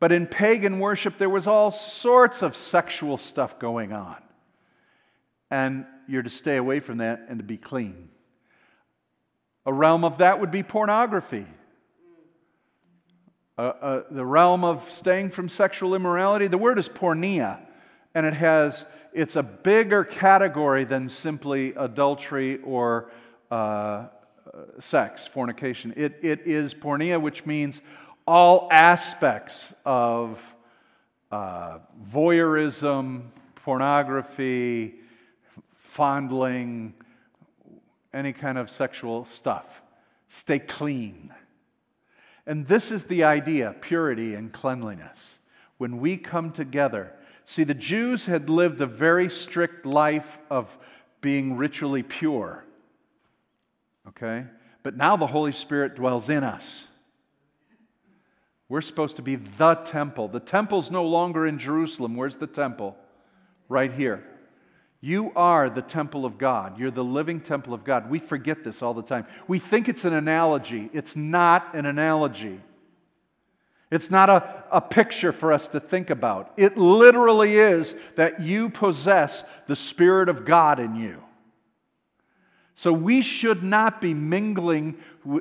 But 0.00 0.12
in 0.12 0.26
pagan 0.26 0.78
worship, 0.78 1.18
there 1.18 1.28
was 1.28 1.46
all 1.46 1.70
sorts 1.70 2.42
of 2.42 2.54
sexual 2.56 3.16
stuff 3.16 3.58
going 3.58 3.92
on. 3.92 4.16
And 5.50 5.86
you're 6.06 6.22
to 6.22 6.30
stay 6.30 6.56
away 6.56 6.80
from 6.80 6.98
that 6.98 7.26
and 7.28 7.38
to 7.38 7.44
be 7.44 7.56
clean. 7.56 8.08
A 9.66 9.72
realm 9.72 10.04
of 10.04 10.18
that 10.18 10.40
would 10.40 10.50
be 10.50 10.62
pornography. 10.62 11.46
Uh, 13.58 13.60
uh, 13.60 14.02
the 14.10 14.24
realm 14.24 14.64
of 14.64 14.88
staying 14.88 15.30
from 15.30 15.48
sexual 15.48 15.94
immorality, 15.94 16.46
the 16.46 16.56
word 16.56 16.78
is 16.78 16.88
porneia, 16.88 17.58
and 18.14 18.24
it 18.24 18.34
has, 18.34 18.84
it's 19.12 19.36
a 19.36 19.42
bigger 19.42 20.04
category 20.04 20.84
than 20.84 21.08
simply 21.08 21.74
adultery 21.74 22.58
or 22.62 23.10
uh, 23.50 24.06
sex, 24.80 25.26
fornication. 25.26 25.92
It, 25.96 26.18
it 26.22 26.40
is 26.46 26.74
porneia, 26.74 27.20
which 27.20 27.46
means 27.46 27.80
all 28.26 28.68
aspects 28.70 29.72
of 29.84 30.54
uh, 31.30 31.78
voyeurism, 32.12 33.22
pornography, 33.56 34.96
fondling, 35.76 36.94
any 38.12 38.32
kind 38.32 38.58
of 38.58 38.70
sexual 38.70 39.24
stuff. 39.24 39.82
Stay 40.28 40.58
clean. 40.58 41.32
And 42.46 42.66
this 42.66 42.90
is 42.90 43.04
the 43.04 43.24
idea 43.24 43.74
purity 43.80 44.34
and 44.34 44.52
cleanliness. 44.52 45.38
When 45.76 45.98
we 45.98 46.16
come 46.16 46.50
together, 46.50 47.12
see, 47.48 47.64
the 47.64 47.74
Jews 47.74 48.26
had 48.26 48.50
lived 48.50 48.80
a 48.80 48.86
very 48.86 49.30
strict 49.30 49.86
life 49.86 50.38
of 50.50 50.76
being 51.20 51.56
ritually 51.56 52.02
pure. 52.02 52.64
Okay? 54.06 54.44
But 54.82 54.96
now 54.96 55.16
the 55.16 55.26
Holy 55.26 55.52
Spirit 55.52 55.96
dwells 55.96 56.28
in 56.28 56.44
us. 56.44 56.84
We're 58.68 58.82
supposed 58.82 59.16
to 59.16 59.22
be 59.22 59.36
the 59.36 59.74
temple. 59.76 60.28
The 60.28 60.40
temple's 60.40 60.90
no 60.90 61.04
longer 61.06 61.46
in 61.46 61.58
Jerusalem. 61.58 62.16
Where's 62.16 62.36
the 62.36 62.46
temple? 62.46 62.96
Right 63.68 63.92
here. 63.92 64.24
You 65.00 65.32
are 65.34 65.70
the 65.70 65.80
temple 65.80 66.26
of 66.26 66.36
God. 66.36 66.78
You're 66.78 66.90
the 66.90 67.04
living 67.04 67.40
temple 67.40 67.72
of 67.72 67.82
God. 67.82 68.10
We 68.10 68.18
forget 68.18 68.62
this 68.62 68.82
all 68.82 68.92
the 68.92 69.02
time. 69.02 69.26
We 69.46 69.58
think 69.58 69.88
it's 69.88 70.04
an 70.04 70.12
analogy. 70.12 70.90
It's 70.92 71.16
not 71.16 71.74
an 71.74 71.86
analogy. 71.86 72.60
It's 73.90 74.10
not 74.10 74.28
a, 74.28 74.64
a 74.70 74.80
picture 74.80 75.32
for 75.32 75.52
us 75.52 75.68
to 75.68 75.80
think 75.80 76.10
about. 76.10 76.52
It 76.56 76.76
literally 76.76 77.54
is 77.54 77.94
that 78.16 78.40
you 78.40 78.68
possess 78.68 79.44
the 79.66 79.76
Spirit 79.76 80.28
of 80.28 80.44
God 80.44 80.78
in 80.78 80.94
you. 80.94 81.22
So 82.74 82.92
we 82.92 83.22
should 83.22 83.64
not 83.64 84.00
be 84.00 84.14
mingling 84.14 84.98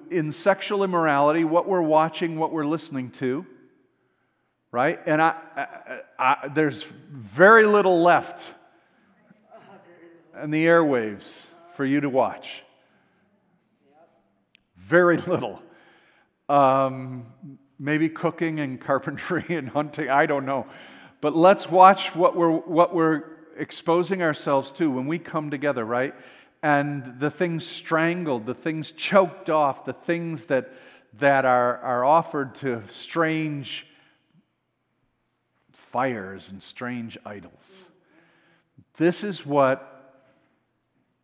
in 0.10 0.32
sexual 0.32 0.84
immorality, 0.84 1.44
what 1.44 1.68
we're 1.68 1.82
watching, 1.82 2.38
what 2.38 2.52
we're 2.52 2.66
listening 2.66 3.12
to, 3.12 3.46
right? 4.72 5.00
And 5.06 5.22
I, 5.22 5.36
I, 5.56 6.00
I, 6.18 6.48
there's 6.48 6.84
very 6.84 7.66
little 7.66 8.02
left 8.02 8.50
in 10.42 10.52
the 10.52 10.66
airwaves 10.66 11.42
for 11.76 11.86
you 11.86 12.02
to 12.02 12.10
watch. 12.10 12.64
Very 14.78 15.18
little. 15.18 15.62
Um, 16.50 17.28
maybe 17.80 18.10
cooking 18.10 18.60
and 18.60 18.80
carpentry 18.90 19.46
and 19.50 19.70
hunting, 19.70 20.10
I 20.10 20.26
don't 20.26 20.46
know. 20.46 20.68
But 21.22 21.36
let's 21.36 21.70
watch 21.70 22.16
what 22.16 22.36
we're, 22.36 22.52
what 22.52 22.94
we're 22.94 23.24
exposing 23.58 24.22
ourselves 24.22 24.72
to 24.74 24.92
when 24.92 25.08
we 25.08 25.18
come 25.18 25.50
together, 25.50 25.84
right? 25.84 26.14
and 26.64 27.20
the 27.20 27.30
things 27.30 27.66
strangled, 27.66 28.46
the 28.46 28.54
things 28.54 28.92
choked 28.92 29.50
off, 29.50 29.86
the 29.86 29.94
things 29.94 30.46
that, 30.46 30.74
that 31.20 31.46
are, 31.46 31.78
are 31.80 32.04
offered 32.04 32.56
to 32.56 32.84
strange 32.88 33.88
fires 35.72 36.52
and 36.52 36.62
strange 36.62 37.18
idols. 37.26 37.86
This 38.98 39.24
is 39.24 39.46
what 39.46 40.26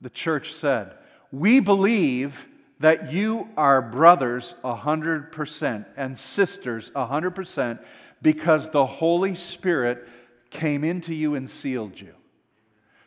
the 0.02 0.10
church 0.10 0.54
said. 0.54 0.94
We 1.32 1.60
believe 1.60 2.48
that 2.84 3.14
you 3.14 3.48
are 3.56 3.82
brothers 3.82 4.56
100% 4.62 5.86
and 5.96 6.20
sisters 6.20 6.90
100% 6.90 7.80
because 8.22 8.70
the 8.72 8.86
Holy 8.86 9.36
Spirit 9.36 10.06
came 10.50 10.84
into 10.84 11.14
you 11.14 11.36
and 11.36 11.50
sealed 11.50 11.98
you. 11.98 12.14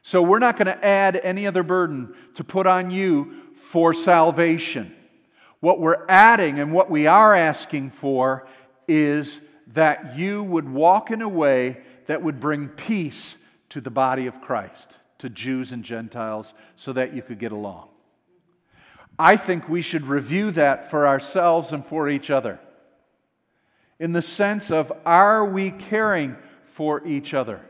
So 0.00 0.22
we're 0.22 0.38
not 0.38 0.56
going 0.56 0.68
to 0.68 0.82
add 0.82 1.20
any 1.22 1.46
other 1.46 1.62
burden 1.62 2.14
to 2.36 2.42
put 2.42 2.66
on 2.66 2.90
you 2.90 3.34
for 3.54 3.92
salvation. 3.92 4.96
What 5.60 5.78
we're 5.78 6.06
adding 6.08 6.58
and 6.58 6.72
what 6.72 6.88
we 6.88 7.06
are 7.06 7.34
asking 7.34 7.90
for 7.90 8.48
is 8.88 9.38
that 9.74 10.16
you 10.16 10.42
would 10.42 10.70
walk 10.70 11.10
in 11.10 11.20
a 11.20 11.28
way 11.28 11.82
that 12.06 12.22
would 12.22 12.40
bring 12.40 12.68
peace 12.68 13.36
to 13.68 13.82
the 13.82 13.90
body 13.90 14.26
of 14.26 14.40
Christ, 14.40 15.00
to 15.18 15.28
Jews 15.28 15.72
and 15.72 15.84
Gentiles, 15.84 16.54
so 16.76 16.94
that 16.94 17.12
you 17.12 17.20
could 17.20 17.38
get 17.38 17.52
along. 17.52 17.90
I 19.18 19.36
think 19.36 19.68
we 19.68 19.82
should 19.82 20.06
review 20.06 20.50
that 20.52 20.90
for 20.90 21.06
ourselves 21.06 21.72
and 21.72 21.84
for 21.84 22.08
each 22.08 22.30
other. 22.30 22.60
In 23.98 24.12
the 24.12 24.22
sense 24.22 24.70
of, 24.70 24.92
are 25.06 25.44
we 25.44 25.70
caring 25.70 26.36
for 26.66 27.06
each 27.06 27.32
other? 27.32 27.60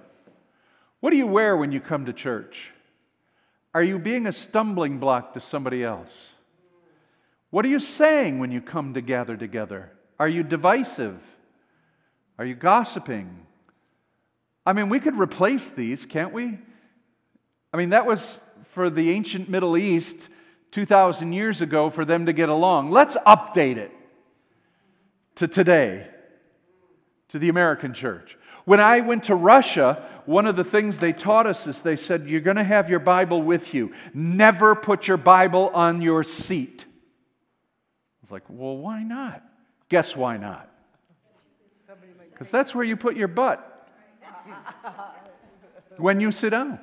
What 1.00 1.10
do 1.10 1.16
you 1.16 1.26
wear 1.26 1.56
when 1.56 1.70
you 1.70 1.80
come 1.80 2.06
to 2.06 2.12
church? 2.12 2.72
Are 3.74 3.82
you 3.82 3.98
being 3.98 4.26
a 4.26 4.32
stumbling 4.32 4.98
block 4.98 5.34
to 5.34 5.40
somebody 5.40 5.84
else? 5.84 6.32
What 7.50 7.64
are 7.64 7.68
you 7.68 7.78
saying 7.78 8.40
when 8.40 8.50
you 8.50 8.60
come 8.60 8.94
to 8.94 9.00
gather 9.00 9.36
together? 9.36 9.92
Are 10.18 10.28
you 10.28 10.42
divisive? 10.42 11.20
Are 12.38 12.44
you 12.44 12.54
gossiping? 12.54 13.46
I 14.64 14.72
mean, 14.72 14.88
we 14.88 14.98
could 14.98 15.16
replace 15.16 15.68
these, 15.68 16.06
can't 16.06 16.32
we? 16.32 16.58
I 17.72 17.76
mean, 17.76 17.90
that 17.90 18.04
was 18.04 18.40
for 18.70 18.90
the 18.90 19.12
ancient 19.12 19.48
Middle 19.48 19.76
East 19.76 20.28
2,000 20.76 21.32
years 21.32 21.62
ago 21.62 21.88
for 21.88 22.04
them 22.04 22.26
to 22.26 22.34
get 22.34 22.50
along. 22.50 22.90
Let's 22.90 23.16
update 23.26 23.78
it 23.78 23.90
to 25.36 25.48
today, 25.48 26.06
to 27.30 27.38
the 27.38 27.48
American 27.48 27.94
church. 27.94 28.36
When 28.66 28.78
I 28.78 29.00
went 29.00 29.22
to 29.22 29.34
Russia, 29.34 30.06
one 30.26 30.46
of 30.46 30.54
the 30.54 30.64
things 30.64 30.98
they 30.98 31.14
taught 31.14 31.46
us 31.46 31.66
is 31.66 31.80
they 31.80 31.96
said, 31.96 32.28
You're 32.28 32.42
going 32.42 32.58
to 32.58 32.62
have 32.62 32.90
your 32.90 32.98
Bible 32.98 33.40
with 33.40 33.72
you. 33.72 33.94
Never 34.12 34.74
put 34.74 35.08
your 35.08 35.16
Bible 35.16 35.70
on 35.72 36.02
your 36.02 36.22
seat. 36.22 36.84
I 36.86 38.20
was 38.20 38.30
like, 38.30 38.44
Well, 38.46 38.76
why 38.76 39.02
not? 39.02 39.42
Guess 39.88 40.14
why 40.14 40.36
not? 40.36 40.70
Because 42.30 42.50
that's 42.50 42.74
where 42.74 42.84
you 42.84 42.98
put 42.98 43.16
your 43.16 43.28
butt 43.28 43.88
when 45.96 46.20
you 46.20 46.32
sit 46.32 46.50
down. 46.50 46.80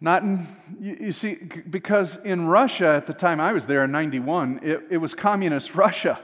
Not 0.00 0.22
in, 0.22 0.46
you, 0.80 0.96
you, 1.00 1.12
see, 1.12 1.34
because 1.34 2.16
in 2.16 2.46
Russia 2.46 2.88
at 2.88 3.06
the 3.06 3.12
time 3.12 3.40
I 3.40 3.52
was 3.52 3.66
there 3.66 3.84
in 3.84 3.92
91, 3.92 4.60
it, 4.62 4.82
it 4.90 4.96
was 4.96 5.14
communist 5.14 5.74
Russia. 5.74 6.18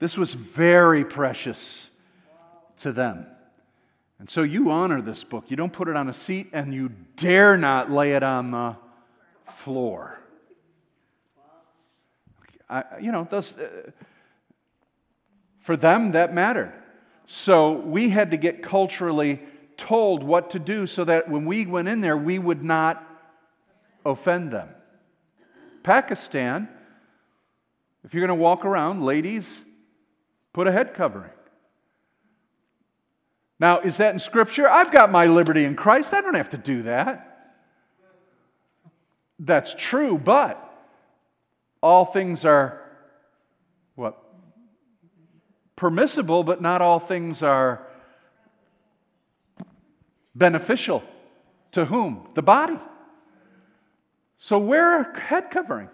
This 0.00 0.16
was 0.16 0.34
very 0.34 1.04
precious 1.04 1.88
to 2.78 2.92
them. 2.92 3.26
And 4.18 4.28
so 4.28 4.42
you 4.42 4.70
honor 4.70 5.00
this 5.00 5.22
book. 5.22 5.44
You 5.48 5.56
don't 5.56 5.72
put 5.72 5.86
it 5.88 5.96
on 5.96 6.08
a 6.08 6.14
seat 6.14 6.50
and 6.52 6.74
you 6.74 6.90
dare 7.16 7.56
not 7.56 7.90
lay 7.90 8.14
it 8.14 8.24
on 8.24 8.50
the 8.50 8.76
floor. 9.52 10.18
I, 12.68 12.84
you 13.00 13.12
know, 13.12 13.28
those, 13.30 13.56
uh, 13.56 13.90
for 15.60 15.76
them, 15.76 16.12
that 16.12 16.34
mattered. 16.34 16.72
So 17.26 17.72
we 17.72 18.08
had 18.08 18.32
to 18.32 18.36
get 18.36 18.62
culturally 18.62 19.40
told 19.76 20.22
what 20.22 20.50
to 20.50 20.58
do 20.58 20.86
so 20.86 21.04
that 21.04 21.28
when 21.28 21.44
we 21.44 21.66
went 21.66 21.88
in 21.88 22.00
there, 22.00 22.16
we 22.16 22.38
would 22.38 22.64
not 22.64 23.11
offend 24.04 24.50
them. 24.50 24.68
Pakistan, 25.82 26.68
if 28.04 28.14
you're 28.14 28.26
going 28.26 28.36
to 28.36 28.42
walk 28.42 28.64
around, 28.64 29.04
ladies, 29.04 29.62
put 30.52 30.66
a 30.66 30.72
head 30.72 30.94
covering. 30.94 31.30
Now, 33.58 33.80
is 33.80 33.98
that 33.98 34.12
in 34.12 34.18
Scripture? 34.18 34.68
I've 34.68 34.90
got 34.90 35.10
my 35.10 35.26
liberty 35.26 35.64
in 35.64 35.76
Christ. 35.76 36.12
I 36.12 36.20
don't 36.20 36.34
have 36.34 36.50
to 36.50 36.58
do 36.58 36.82
that. 36.82 37.54
That's 39.38 39.74
true, 39.76 40.18
but 40.18 40.58
all 41.82 42.04
things 42.04 42.44
are 42.44 42.80
what? 43.94 44.22
Permissible, 45.76 46.44
but 46.44 46.60
not 46.60 46.80
all 46.80 46.98
things 47.00 47.42
are 47.42 47.86
beneficial. 50.34 51.02
To 51.72 51.84
whom? 51.84 52.28
The 52.34 52.42
body. 52.42 52.78
So 54.42 54.58
wear 54.58 55.00
a 55.00 55.20
head 55.20 55.52
covering 55.52 55.88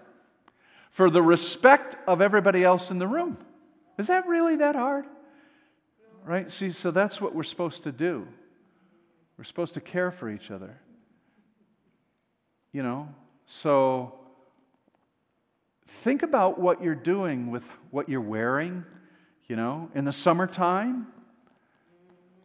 for 0.90 1.10
the 1.10 1.20
respect 1.20 1.98
of 2.08 2.22
everybody 2.22 2.64
else 2.64 2.90
in 2.90 2.98
the 2.98 3.06
room. 3.06 3.36
Is 3.98 4.06
that 4.06 4.26
really 4.26 4.56
that 4.56 4.74
hard? 4.74 5.04
Right? 6.24 6.50
See, 6.50 6.70
so 6.70 6.90
that's 6.90 7.20
what 7.20 7.34
we're 7.34 7.42
supposed 7.42 7.82
to 7.82 7.92
do. 7.92 8.26
We're 9.36 9.44
supposed 9.44 9.74
to 9.74 9.82
care 9.82 10.10
for 10.10 10.30
each 10.30 10.50
other. 10.50 10.80
You 12.72 12.82
know? 12.82 13.14
So 13.44 14.14
think 15.86 16.22
about 16.22 16.58
what 16.58 16.82
you're 16.82 16.94
doing 16.94 17.50
with 17.50 17.70
what 17.90 18.08
you're 18.08 18.22
wearing, 18.22 18.82
you 19.46 19.56
know? 19.56 19.90
In 19.94 20.06
the 20.06 20.12
summertime, 20.12 21.06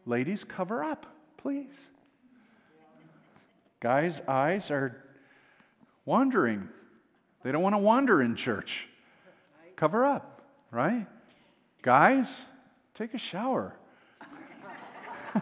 ladies, 0.05 0.43
cover 0.43 0.83
up, 0.83 1.05
please. 1.37 1.87
Guys' 3.79 4.21
eyes 4.27 4.69
are 4.69 5.02
wandering. 6.05 6.69
They 7.43 7.51
don't 7.51 7.61
want 7.61 7.73
to 7.73 7.79
wander 7.79 8.21
in 8.21 8.35
church. 8.35 8.87
Cover 9.75 10.05
up, 10.05 10.41
right? 10.71 11.07
Guys, 11.81 12.45
take 12.93 13.13
a 13.13 13.17
shower. 13.17 13.75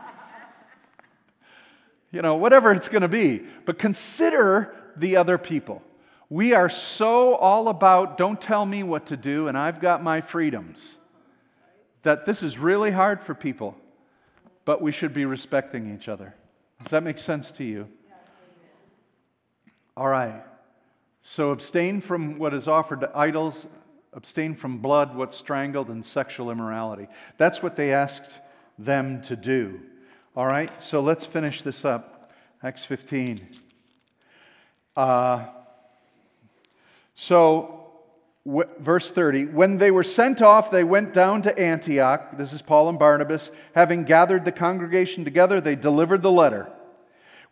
you 2.12 2.22
know, 2.22 2.36
whatever 2.36 2.72
it's 2.72 2.88
going 2.88 3.04
to 3.04 3.08
be. 3.08 3.44
But 3.66 3.78
consider 3.78 4.76
the 4.96 5.18
other 5.18 5.38
people. 5.38 5.84
We 6.30 6.54
are 6.54 6.70
so 6.70 7.36
all 7.36 7.68
about 7.68 8.18
don't 8.18 8.40
tell 8.40 8.66
me 8.66 8.84
what 8.84 9.08
to 9.08 9.18
do 9.18 9.50
and 9.50 9.58
I've 9.58 9.82
got 9.82 10.02
my 10.02 10.22
freedoms 10.22 10.96
that 12.04 12.26
this 12.26 12.42
is 12.42 12.58
really 12.58 12.92
hard 12.92 13.22
for 13.22 13.36
people, 13.36 13.76
but 14.66 14.82
we 14.82 14.92
should 14.92 15.14
be 15.14 15.26
respecting 15.26 15.94
each 15.94 16.08
other. 16.08 16.34
Does 16.82 16.92
that 16.92 17.04
make 17.04 17.20
sense 17.20 17.52
to 17.52 17.64
you? 17.64 17.88
All 19.96 20.08
right. 20.08 20.42
So 21.24 21.52
abstain 21.52 22.02
from 22.02 22.38
what 22.38 22.54
is 22.54 22.68
offered 22.68 23.02
to 23.02 23.12
idols, 23.16 23.68
abstain 24.14 24.56
from 24.56 24.80
blood, 24.80 25.16
what's 25.16 25.38
strangled, 25.38 25.90
and 25.90 26.06
sexual 26.06 26.52
immorality. 26.52 27.08
That's 27.38 27.62
what 27.62 27.76
they 27.76 27.94
asked 27.94 28.40
them 28.80 29.22
to 29.24 29.36
do. 29.36 29.82
All 30.36 30.48
right. 30.48 30.72
So 30.82 31.02
let's 31.02 31.26
finish 31.26 31.62
this 31.62 31.86
up. 31.86 32.32
Acts 32.64 32.86
15. 32.86 33.40
Uh, 34.96 35.46
so, 37.16 37.92
verse 38.46 39.12
30 39.12 39.46
When 39.46 39.78
they 39.78 39.92
were 39.92 40.04
sent 40.04 40.42
off, 40.42 40.72
they 40.72 40.84
went 40.84 41.14
down 41.14 41.44
to 41.44 41.58
Antioch. 41.60 42.38
This 42.38 42.54
is 42.54 42.62
Paul 42.62 42.90
and 42.90 43.00
Barnabas. 43.00 43.52
Having 43.74 44.06
gathered 44.06 44.46
the 44.46 44.52
congregation 44.52 45.24
together, 45.24 45.62
they 45.62 45.76
delivered 45.76 46.22
the 46.22 46.32
letter. 46.32 46.72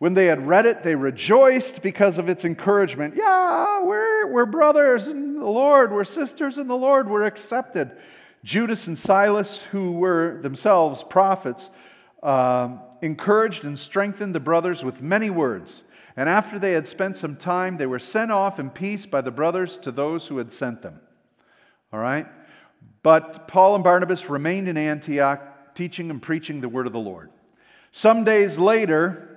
When 0.00 0.14
they 0.14 0.26
had 0.26 0.46
read 0.46 0.64
it, 0.64 0.82
they 0.82 0.94
rejoiced 0.94 1.82
because 1.82 2.16
of 2.16 2.30
its 2.30 2.46
encouragement. 2.46 3.16
Yeah, 3.16 3.82
we're, 3.84 4.28
we're 4.28 4.46
brothers 4.46 5.08
in 5.08 5.38
the 5.38 5.44
Lord, 5.44 5.92
we're 5.92 6.04
sisters 6.04 6.56
in 6.56 6.68
the 6.68 6.76
Lord, 6.76 7.06
we're 7.06 7.24
accepted. 7.24 7.90
Judas 8.42 8.86
and 8.86 8.98
Silas, 8.98 9.58
who 9.58 9.92
were 9.92 10.38
themselves 10.40 11.04
prophets, 11.04 11.68
uh, 12.22 12.78
encouraged 13.02 13.64
and 13.64 13.78
strengthened 13.78 14.34
the 14.34 14.40
brothers 14.40 14.82
with 14.82 15.02
many 15.02 15.28
words. 15.28 15.82
And 16.16 16.30
after 16.30 16.58
they 16.58 16.72
had 16.72 16.88
spent 16.88 17.18
some 17.18 17.36
time, 17.36 17.76
they 17.76 17.84
were 17.84 17.98
sent 17.98 18.32
off 18.32 18.58
in 18.58 18.70
peace 18.70 19.04
by 19.04 19.20
the 19.20 19.30
brothers 19.30 19.76
to 19.82 19.92
those 19.92 20.26
who 20.26 20.38
had 20.38 20.50
sent 20.50 20.80
them. 20.80 20.98
All 21.92 22.00
right? 22.00 22.26
But 23.02 23.48
Paul 23.48 23.74
and 23.74 23.84
Barnabas 23.84 24.30
remained 24.30 24.66
in 24.66 24.78
Antioch, 24.78 25.74
teaching 25.74 26.08
and 26.08 26.22
preaching 26.22 26.62
the 26.62 26.70
word 26.70 26.86
of 26.86 26.94
the 26.94 26.98
Lord. 26.98 27.30
Some 27.92 28.24
days 28.24 28.58
later, 28.58 29.29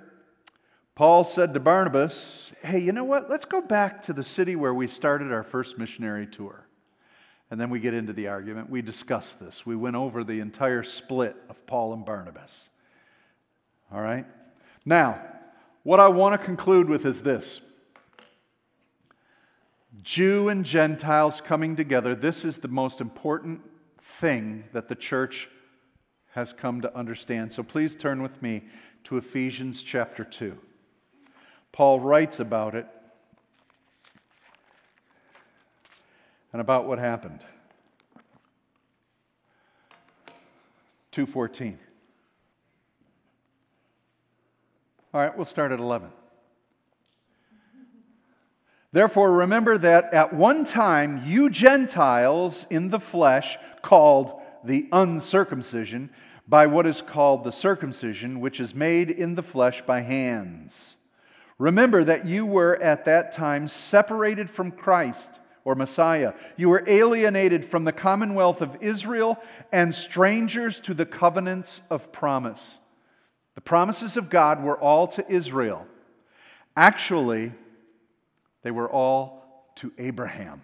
Paul 0.95 1.23
said 1.23 1.53
to 1.53 1.59
Barnabas, 1.59 2.51
Hey, 2.63 2.79
you 2.79 2.91
know 2.91 3.03
what? 3.03 3.29
Let's 3.29 3.45
go 3.45 3.61
back 3.61 4.01
to 4.03 4.13
the 4.13 4.23
city 4.23 4.55
where 4.55 4.73
we 4.73 4.87
started 4.87 5.31
our 5.31 5.43
first 5.43 5.77
missionary 5.77 6.27
tour. 6.27 6.67
And 7.49 7.59
then 7.59 7.69
we 7.69 7.79
get 7.79 7.93
into 7.93 8.13
the 8.13 8.27
argument. 8.27 8.69
We 8.69 8.81
discussed 8.81 9.39
this. 9.39 9.65
We 9.65 9.75
went 9.75 9.95
over 9.95 10.23
the 10.23 10.39
entire 10.39 10.83
split 10.83 11.35
of 11.49 11.65
Paul 11.67 11.93
and 11.93 12.05
Barnabas. 12.05 12.69
All 13.91 14.01
right? 14.01 14.25
Now, 14.85 15.21
what 15.83 15.99
I 15.99 16.07
want 16.07 16.39
to 16.39 16.43
conclude 16.43 16.89
with 16.89 17.05
is 17.05 17.21
this 17.21 17.61
Jew 20.01 20.49
and 20.49 20.65
Gentiles 20.65 21.41
coming 21.41 21.75
together. 21.75 22.15
This 22.15 22.43
is 22.45 22.57
the 22.57 22.67
most 22.67 23.01
important 23.01 23.61
thing 23.99 24.63
that 24.73 24.87
the 24.87 24.95
church 24.95 25.49
has 26.31 26.53
come 26.53 26.81
to 26.81 26.97
understand. 26.97 27.53
So 27.53 27.61
please 27.61 27.95
turn 27.95 28.23
with 28.23 28.41
me 28.41 28.63
to 29.05 29.17
Ephesians 29.17 29.83
chapter 29.83 30.23
2. 30.23 30.57
Paul 31.73 31.99
writes 31.99 32.39
about 32.39 32.75
it 32.75 32.85
and 36.53 36.61
about 36.61 36.85
what 36.85 36.99
happened. 36.99 37.39
214. 41.11 41.79
All 45.13 45.21
right, 45.21 45.35
we'll 45.35 45.45
start 45.45 45.71
at 45.71 45.79
11. 45.79 46.09
Therefore, 48.91 49.31
remember 49.31 49.79
that 49.79 50.13
at 50.13 50.31
one 50.31 50.65
time 50.65 51.23
you 51.25 51.49
Gentiles 51.49 52.67
in 52.69 52.91
the 52.91 52.99
flesh, 52.99 53.57
called 53.81 54.39
the 54.63 54.87
uncircumcision, 54.91 56.11
by 56.47 56.67
what 56.67 56.85
is 56.85 57.01
called 57.01 57.43
the 57.43 57.51
circumcision, 57.51 58.39
which 58.39 58.59
is 58.59 58.75
made 58.75 59.09
in 59.09 59.33
the 59.33 59.41
flesh 59.41 59.81
by 59.81 60.01
hands 60.01 60.97
Remember 61.57 62.03
that 62.03 62.25
you 62.25 62.45
were 62.45 62.81
at 62.81 63.05
that 63.05 63.31
time 63.31 63.67
separated 63.67 64.49
from 64.49 64.71
Christ 64.71 65.39
or 65.65 65.75
Messiah. 65.75 66.33
You 66.57 66.69
were 66.69 66.83
alienated 66.87 67.63
from 67.63 67.83
the 67.83 67.91
commonwealth 67.91 68.61
of 68.61 68.77
Israel 68.81 69.37
and 69.71 69.93
strangers 69.93 70.79
to 70.81 70.93
the 70.93 71.05
covenants 71.05 71.81
of 71.89 72.11
promise. 72.11 72.77
The 73.55 73.61
promises 73.61 74.17
of 74.17 74.29
God 74.29 74.63
were 74.63 74.77
all 74.77 75.07
to 75.09 75.31
Israel. 75.31 75.85
Actually, 76.75 77.53
they 78.63 78.71
were 78.71 78.89
all 78.89 79.71
to 79.75 79.91
Abraham. 79.97 80.61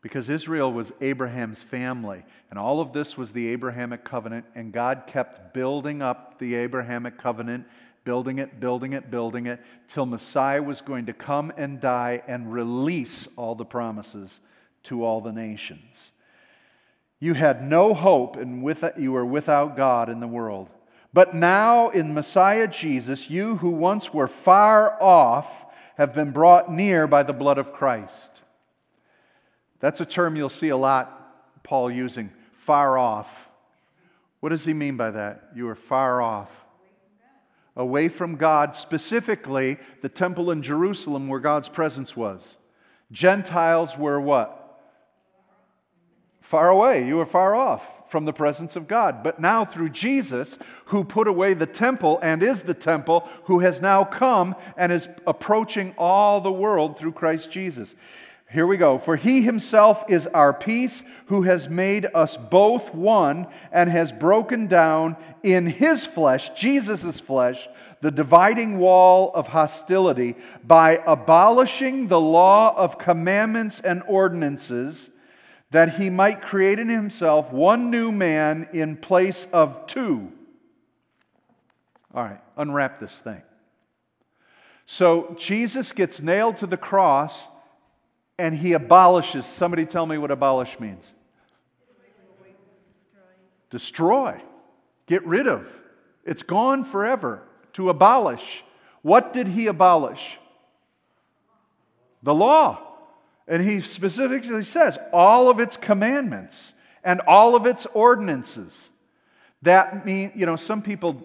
Because 0.00 0.28
Israel 0.28 0.72
was 0.72 0.92
Abraham's 1.00 1.60
family, 1.60 2.24
and 2.50 2.58
all 2.58 2.80
of 2.80 2.92
this 2.92 3.18
was 3.18 3.32
the 3.32 3.48
Abrahamic 3.48 4.04
covenant, 4.04 4.46
and 4.54 4.72
God 4.72 5.04
kept 5.08 5.52
building 5.52 6.00
up 6.00 6.38
the 6.38 6.54
Abrahamic 6.54 7.18
covenant 7.18 7.66
building 8.08 8.38
it, 8.38 8.58
building 8.58 8.94
it, 8.94 9.10
building 9.10 9.44
it, 9.44 9.60
till 9.86 10.06
Messiah 10.06 10.62
was 10.62 10.80
going 10.80 11.04
to 11.04 11.12
come 11.12 11.52
and 11.58 11.78
die 11.78 12.22
and 12.26 12.50
release 12.50 13.28
all 13.36 13.54
the 13.54 13.66
promises 13.66 14.40
to 14.82 15.04
all 15.04 15.20
the 15.20 15.30
nations. 15.30 16.10
You 17.20 17.34
had 17.34 17.62
no 17.62 17.92
hope, 17.92 18.36
and 18.36 18.62
with, 18.62 18.82
you 18.96 19.12
were 19.12 19.26
without 19.26 19.76
God 19.76 20.08
in 20.08 20.20
the 20.20 20.26
world. 20.26 20.70
But 21.12 21.34
now, 21.34 21.90
in 21.90 22.14
Messiah 22.14 22.66
Jesus, 22.66 23.28
you 23.28 23.56
who 23.56 23.72
once 23.72 24.14
were 24.14 24.26
far 24.26 24.96
off 25.02 25.66
have 25.98 26.14
been 26.14 26.30
brought 26.30 26.72
near 26.72 27.06
by 27.06 27.22
the 27.22 27.34
blood 27.34 27.58
of 27.58 27.74
Christ. 27.74 28.40
That's 29.80 30.00
a 30.00 30.06
term 30.06 30.34
you'll 30.34 30.48
see 30.48 30.70
a 30.70 30.78
lot, 30.78 31.62
Paul 31.62 31.90
using 31.90 32.30
far 32.56 32.96
off. 32.96 33.50
What 34.40 34.48
does 34.48 34.64
he 34.64 34.72
mean 34.72 34.96
by 34.96 35.10
that? 35.10 35.50
You 35.54 35.68
are 35.68 35.74
far 35.74 36.22
off 36.22 36.64
away 37.78 38.08
from 38.08 38.34
God, 38.34 38.76
specifically 38.76 39.78
the 40.02 40.08
temple 40.08 40.50
in 40.50 40.60
Jerusalem 40.60 41.28
where 41.28 41.40
God's 41.40 41.68
presence 41.68 42.14
was. 42.14 42.58
Gentiles 43.10 43.96
were 43.96 44.20
what? 44.20 44.80
Far 46.40 46.68
away. 46.68 47.06
You 47.06 47.16
were 47.16 47.26
far 47.26 47.54
off 47.54 48.10
from 48.10 48.24
the 48.24 48.32
presence 48.32 48.74
of 48.74 48.88
God. 48.88 49.22
But 49.22 49.38
now, 49.38 49.64
through 49.64 49.90
Jesus, 49.90 50.58
who 50.86 51.04
put 51.04 51.28
away 51.28 51.54
the 51.54 51.66
temple 51.66 52.18
and 52.22 52.42
is 52.42 52.62
the 52.62 52.74
temple, 52.74 53.28
who 53.44 53.60
has 53.60 53.80
now 53.80 54.02
come 54.02 54.54
and 54.76 54.90
is 54.90 55.08
approaching 55.26 55.94
all 55.96 56.40
the 56.40 56.52
world 56.52 56.98
through 56.98 57.12
Christ 57.12 57.50
Jesus. 57.50 57.94
Here 58.50 58.66
we 58.66 58.78
go. 58.78 58.96
For 58.96 59.16
he 59.16 59.42
himself 59.42 60.04
is 60.08 60.26
our 60.28 60.54
peace, 60.54 61.02
who 61.26 61.42
has 61.42 61.68
made 61.68 62.06
us 62.14 62.36
both 62.36 62.94
one 62.94 63.46
and 63.70 63.90
has 63.90 64.10
broken 64.10 64.66
down 64.66 65.16
in 65.42 65.66
his 65.66 66.06
flesh, 66.06 66.48
Jesus' 66.50 67.20
flesh, 67.20 67.68
the 68.00 68.10
dividing 68.10 68.78
wall 68.78 69.32
of 69.34 69.48
hostility 69.48 70.34
by 70.64 70.98
abolishing 71.06 72.08
the 72.08 72.20
law 72.20 72.74
of 72.74 72.96
commandments 72.96 73.80
and 73.80 74.02
ordinances, 74.06 75.10
that 75.70 75.96
he 75.96 76.08
might 76.08 76.40
create 76.40 76.78
in 76.78 76.88
himself 76.88 77.52
one 77.52 77.90
new 77.90 78.10
man 78.10 78.66
in 78.72 78.96
place 78.96 79.46
of 79.52 79.86
two. 79.86 80.32
All 82.14 82.24
right, 82.24 82.40
unwrap 82.56 82.98
this 82.98 83.20
thing. 83.20 83.42
So 84.86 85.36
Jesus 85.38 85.92
gets 85.92 86.22
nailed 86.22 86.56
to 86.58 86.66
the 86.66 86.78
cross 86.78 87.44
and 88.38 88.54
he 88.54 88.72
abolishes. 88.72 89.46
Somebody 89.46 89.84
tell 89.84 90.06
me 90.06 90.16
what 90.16 90.30
abolish 90.30 90.78
means. 90.78 91.12
Destroy. 93.70 94.40
Get 95.06 95.26
rid 95.26 95.46
of. 95.46 95.68
It's 96.24 96.42
gone 96.42 96.84
forever. 96.84 97.42
To 97.74 97.90
abolish. 97.90 98.64
What 99.02 99.32
did 99.32 99.48
he 99.48 99.66
abolish? 99.66 100.38
The 102.22 102.34
law. 102.34 102.80
And 103.46 103.62
he 103.62 103.80
specifically 103.80 104.64
says 104.64 104.98
all 105.12 105.48
of 105.48 105.60
its 105.60 105.76
commandments 105.76 106.74
and 107.04 107.20
all 107.26 107.56
of 107.56 107.66
its 107.66 107.86
ordinances. 107.86 108.88
That 109.62 110.04
mean, 110.04 110.32
you 110.34 110.46
know, 110.46 110.56
some 110.56 110.82
people 110.82 111.22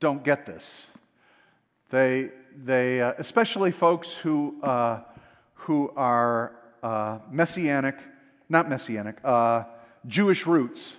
don't 0.00 0.24
get 0.24 0.44
this. 0.46 0.86
They, 1.90 2.30
they 2.56 3.00
uh, 3.00 3.14
especially 3.18 3.70
folks 3.70 4.12
who 4.12 4.56
uh, 4.62 5.00
who 5.56 5.90
are 5.96 6.52
uh, 6.82 7.18
messianic, 7.30 7.96
not 8.48 8.68
messianic, 8.68 9.16
uh, 9.24 9.64
Jewish 10.06 10.46
roots. 10.46 10.96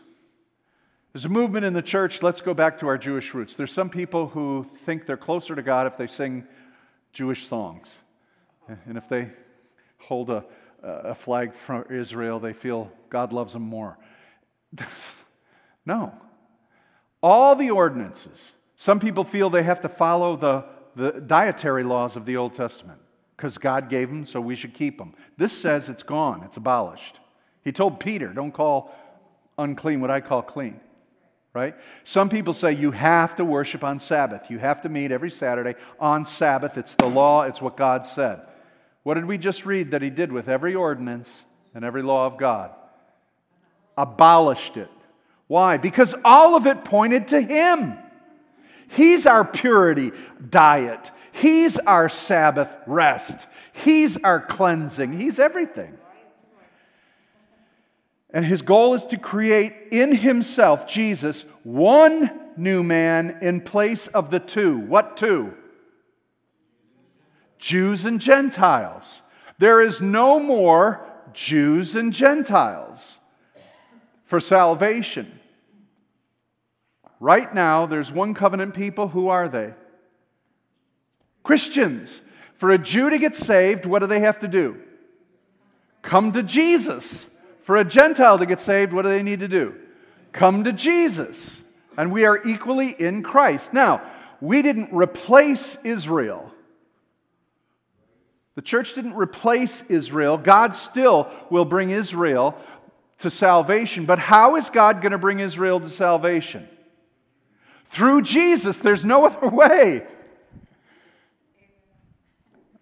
There's 1.14 1.26
a 1.26 1.30
movement 1.30 1.66
in 1.66 1.74
the 1.74 1.82
church, 1.82 2.22
let's 2.22 2.42
go 2.42 2.54
back 2.54 2.80
to 2.80 2.88
our 2.88 2.98
Jewish 2.98 3.34
roots. 3.34 3.56
There's 3.56 3.72
some 3.72 3.90
people 3.90 4.28
who 4.28 4.66
think 4.84 5.06
they're 5.06 5.18
closer 5.18 5.56
to 5.56 5.62
God 5.62 5.88
if 5.88 5.98
they 5.98 6.08
sing 6.08 6.46
Jewish 7.14 7.48
songs. 7.48 7.98
And 8.86 8.98
if 8.98 9.08
they 9.08 9.32
hold 9.98 10.30
a, 10.30 10.44
a 10.84 11.16
flag 11.16 11.54
for 11.54 11.92
Israel, 11.92 12.40
they 12.40 12.54
feel 12.54 12.92
God 13.10 13.32
loves 13.32 13.54
them 13.54 13.64
more. 13.64 13.98
no. 15.86 16.14
All 17.24 17.56
the 17.56 17.72
ordinances, 17.72 18.52
some 18.76 19.00
people 19.00 19.24
feel 19.24 19.50
they 19.50 19.64
have 19.64 19.82
to 19.82 19.90
follow 19.90 20.36
the, 20.36 20.66
the 20.96 21.22
dietary 21.22 21.84
laws 21.84 22.16
of 22.16 22.26
the 22.26 22.36
Old 22.36 22.54
Testament 22.54 23.00
because 23.38 23.60
God 23.60 23.88
gave 23.88 24.10
them, 24.10 24.26
so 24.26 24.42
we 24.42 24.56
should 24.56 24.74
keep 24.74 24.98
them. 24.98 25.14
This 25.38 25.54
says 25.54 25.90
it's 25.90 26.04
gone, 26.04 26.42
it's 26.44 26.58
abolished. 26.58 27.20
He 27.64 27.72
told 27.72 28.00
Peter, 28.00 28.34
don't 28.34 28.52
call 28.52 28.94
unclean 29.58 30.02
what 30.02 30.10
I 30.10 30.22
call 30.22 30.42
clean. 30.42 30.80
Right? 31.54 31.76
Some 32.04 32.30
people 32.30 32.54
say 32.54 32.74
you 32.74 32.92
have 32.92 33.36
to 33.38 33.46
worship 33.46 33.84
on 33.84 34.00
Sabbath. 34.00 34.52
You 34.52 34.60
have 34.60 34.82
to 34.82 34.90
meet 34.90 35.12
every 35.12 35.32
Saturday 35.32 35.74
on 36.00 36.26
Sabbath. 36.26 36.78
It's 36.78 36.94
the 36.96 37.08
law, 37.08 37.44
it's 37.44 37.62
what 37.62 37.78
God 37.78 38.06
said. 38.06 38.42
What 39.02 39.16
did 39.16 39.26
we 39.26 39.38
just 39.38 39.66
read 39.66 39.92
that 39.92 40.02
he 40.02 40.10
did 40.10 40.32
with 40.32 40.50
every 40.50 40.76
ordinance 40.76 41.46
and 41.74 41.84
every 41.84 42.04
law 42.04 42.28
of 42.28 42.38
God? 42.38 42.72
Abolished 43.98 44.78
it. 44.78 44.92
Why? 45.48 45.78
Because 45.78 46.14
all 46.26 46.56
of 46.56 46.68
it 46.68 46.84
pointed 46.84 47.30
to 47.30 47.42
him. 47.42 47.98
He's 48.90 49.26
our 49.26 49.44
purity 49.46 50.12
diet. 50.50 51.12
He's 51.32 51.78
our 51.78 52.10
Sabbath 52.10 52.76
rest. 52.88 53.48
He's 53.74 54.18
our 54.18 54.40
cleansing. 54.40 55.14
He's 55.14 55.40
everything. 55.40 55.98
And 58.32 58.46
his 58.46 58.62
goal 58.62 58.94
is 58.94 59.06
to 59.08 59.18
create 59.18 59.74
in 59.92 60.16
himself, 60.16 60.88
Jesus, 60.88 61.46
one 61.64 62.40
new 62.58 62.84
man 62.84 63.38
in 63.42 63.62
place 63.62 64.08
of 64.08 64.32
the 64.32 64.40
two. 64.40 64.78
What 64.80 65.18
two? 65.18 65.54
Jews 67.60 68.06
and 68.06 68.20
Gentiles. 68.20 69.22
There 69.60 69.82
is 69.82 70.02
no 70.02 70.40
more 70.40 71.06
Jews 71.34 71.96
and 71.96 72.14
Gentiles 72.14 73.18
for 74.26 74.40
salvation. 74.40 75.40
Right 77.20 77.54
now, 77.54 77.86
there's 77.86 78.12
one 78.12 78.34
covenant 78.34 78.74
people. 78.74 79.08
Who 79.08 79.30
are 79.30 79.50
they? 79.50 79.74
Christians. 81.44 82.22
For 82.56 82.72
a 82.72 82.78
Jew 82.78 83.10
to 83.10 83.20
get 83.20 83.36
saved, 83.36 83.86
what 83.86 84.00
do 84.00 84.08
they 84.08 84.22
have 84.22 84.40
to 84.40 84.48
do? 84.48 84.82
Come 86.02 86.32
to 86.32 86.44
Jesus. 86.44 87.28
For 87.62 87.78
a 87.78 87.86
Gentile 87.86 88.40
to 88.40 88.46
get 88.46 88.60
saved, 88.60 88.94
what 88.94 89.04
do 89.04 89.10
they 89.10 89.24
need 89.24 89.42
to 89.42 89.48
do? 89.48 89.76
Come 90.32 90.64
to 90.64 90.74
Jesus. 90.74 91.62
And 91.98 92.12
we 92.12 92.26
are 92.26 92.42
equally 92.46 92.92
in 92.92 93.24
Christ. 93.24 93.74
Now, 93.74 94.02
we 94.40 94.62
didn't 94.62 94.94
replace 94.94 95.78
Israel. 95.84 96.52
The 98.56 98.62
church 98.62 98.96
didn't 98.96 99.16
replace 99.16 99.84
Israel. 99.84 100.38
God 100.38 100.76
still 100.76 101.30
will 101.50 101.66
bring 101.66 101.92
Israel 101.92 102.56
to 103.20 103.30
salvation. 103.30 104.06
But 104.06 104.20
how 104.20 104.56
is 104.56 104.70
God 104.70 105.02
going 105.02 105.12
to 105.12 105.18
bring 105.18 105.40
Israel 105.40 105.80
to 105.80 105.90
salvation? 105.90 106.68
Through 107.88 108.24
Jesus. 108.24 108.80
There's 108.80 109.06
no 109.06 109.26
other 109.28 109.48
way. 109.48 110.06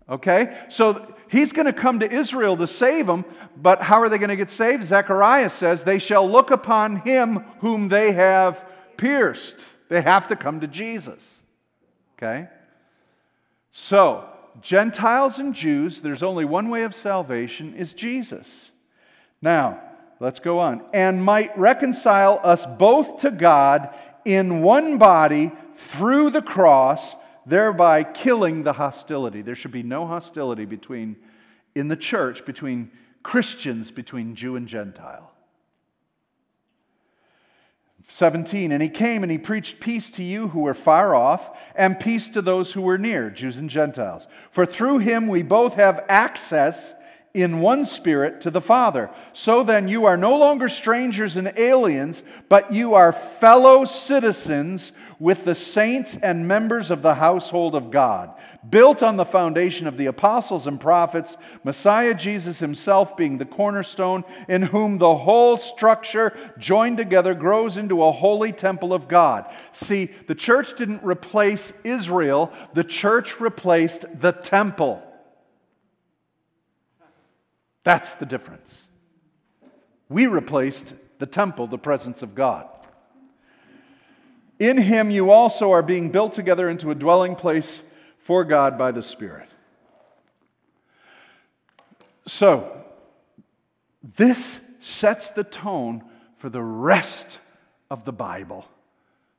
Okay? 0.09 0.65
So 0.69 1.13
he's 1.29 1.51
going 1.51 1.65
to 1.65 1.73
come 1.73 1.99
to 1.99 2.11
Israel 2.11 2.57
to 2.57 2.67
save 2.67 3.07
them, 3.07 3.25
but 3.57 3.81
how 3.81 4.01
are 4.01 4.09
they 4.09 4.17
going 4.17 4.29
to 4.29 4.35
get 4.35 4.49
saved? 4.49 4.83
Zechariah 4.83 5.49
says, 5.49 5.83
They 5.83 5.99
shall 5.99 6.29
look 6.29 6.51
upon 6.51 6.97
him 6.97 7.39
whom 7.59 7.87
they 7.87 8.11
have 8.11 8.65
pierced. 8.97 9.73
They 9.89 10.01
have 10.01 10.27
to 10.27 10.35
come 10.35 10.61
to 10.61 10.67
Jesus. 10.67 11.41
Okay? 12.17 12.47
So, 13.71 14.29
Gentiles 14.61 15.37
and 15.37 15.53
Jews, 15.53 16.01
there's 16.01 16.23
only 16.23 16.45
one 16.45 16.69
way 16.69 16.83
of 16.83 16.95
salvation 16.95 17.75
is 17.75 17.93
Jesus. 17.93 18.71
Now, 19.41 19.81
let's 20.19 20.39
go 20.39 20.59
on. 20.59 20.83
And 20.93 21.23
might 21.23 21.57
reconcile 21.57 22.39
us 22.43 22.65
both 22.65 23.19
to 23.21 23.31
God 23.31 23.93
in 24.25 24.61
one 24.61 24.97
body 24.97 25.51
through 25.75 26.31
the 26.31 26.41
cross, 26.41 27.15
thereby 27.45 28.03
killing 28.03 28.63
the 28.63 28.73
hostility. 28.73 29.41
There 29.41 29.55
should 29.55 29.71
be 29.71 29.83
no 29.83 30.05
hostility 30.05 30.65
between 30.65 31.15
in 31.75 31.89
the 31.89 31.95
church 31.95 32.45
between 32.45 32.89
Christians, 33.21 33.91
between 33.91 34.35
Jew 34.35 34.55
and 34.55 34.67
Gentile. 34.67 35.31
17, 38.07 38.71
and 38.71 38.81
he 38.81 38.89
came 38.89 39.23
and 39.23 39.31
he 39.31 39.37
preached 39.37 39.79
peace 39.79 40.11
to 40.11 40.23
you 40.23 40.49
who 40.49 40.61
were 40.61 40.75
far 40.75 41.15
off, 41.15 41.57
and 41.75 41.99
peace 41.99 42.29
to 42.29 42.41
those 42.41 42.71
who 42.71 42.81
were 42.81 42.99
near, 42.99 43.29
Jews 43.29 43.57
and 43.57 43.69
Gentiles. 43.69 44.27
For 44.51 44.65
through 44.65 44.99
him 44.99 45.27
we 45.27 45.41
both 45.41 45.73
have 45.73 46.05
access 46.07 46.93
in 47.35 47.59
one 47.59 47.83
spirit 47.83 48.41
to 48.41 48.49
the 48.49 48.61
Father. 48.61 49.09
So 49.33 49.63
then, 49.63 49.87
you 49.89 50.05
are 50.05 50.15
no 50.15 50.37
longer 50.37 50.69
strangers 50.69 51.35
and 51.35 51.51
aliens, 51.57 52.23
but 52.47 52.71
you 52.71 52.93
are 52.93 53.11
fellow 53.11 53.83
citizens 53.83 54.93
with 55.19 55.45
the 55.45 55.55
saints 55.55 56.17
and 56.17 56.47
members 56.47 56.91
of 56.91 57.01
the 57.01 57.15
household 57.15 57.75
of 57.75 57.91
God, 57.91 58.33
built 58.69 59.01
on 59.01 59.17
the 59.17 59.25
foundation 59.25 59.87
of 59.87 59.97
the 59.97 60.07
apostles 60.07 60.67
and 60.67 60.79
prophets, 60.79 61.37
Messiah 61.63 62.13
Jesus 62.13 62.59
himself 62.59 63.15
being 63.15 63.37
the 63.37 63.45
cornerstone, 63.45 64.23
in 64.47 64.61
whom 64.61 64.97
the 64.97 65.15
whole 65.15 65.57
structure 65.57 66.37
joined 66.57 66.97
together 66.97 67.33
grows 67.33 67.77
into 67.77 68.03
a 68.03 68.11
holy 68.11 68.51
temple 68.51 68.93
of 68.93 69.07
God. 69.07 69.49
See, 69.71 70.09
the 70.27 70.35
church 70.35 70.75
didn't 70.75 71.03
replace 71.03 71.71
Israel, 71.83 72.51
the 72.73 72.83
church 72.83 73.39
replaced 73.39 74.05
the 74.19 74.31
temple. 74.31 75.01
That's 77.85 78.15
the 78.15 78.25
difference. 78.25 78.89
We 80.09 80.25
replaced 80.27 80.95
the 81.19 81.27
temple, 81.27 81.67
the 81.67 81.77
presence 81.77 82.21
of 82.21 82.35
God. 82.35 82.67
In 84.59 84.77
him 84.77 85.11
you 85.11 85.29
also 85.31 85.71
are 85.71 85.83
being 85.83 86.09
built 86.09 86.33
together 86.33 86.67
into 86.67 86.91
a 86.91 86.95
dwelling 86.95 87.35
place 87.35 87.83
for 88.17 88.43
God 88.43 88.77
by 88.77 88.91
the 88.91 89.03
Spirit. 89.03 89.49
So, 92.27 92.83
this 94.17 94.61
sets 94.79 95.29
the 95.29 95.43
tone 95.43 96.03
for 96.37 96.49
the 96.49 96.63
rest 96.63 97.39
of 97.91 98.03
the 98.03 98.13
Bible 98.13 98.65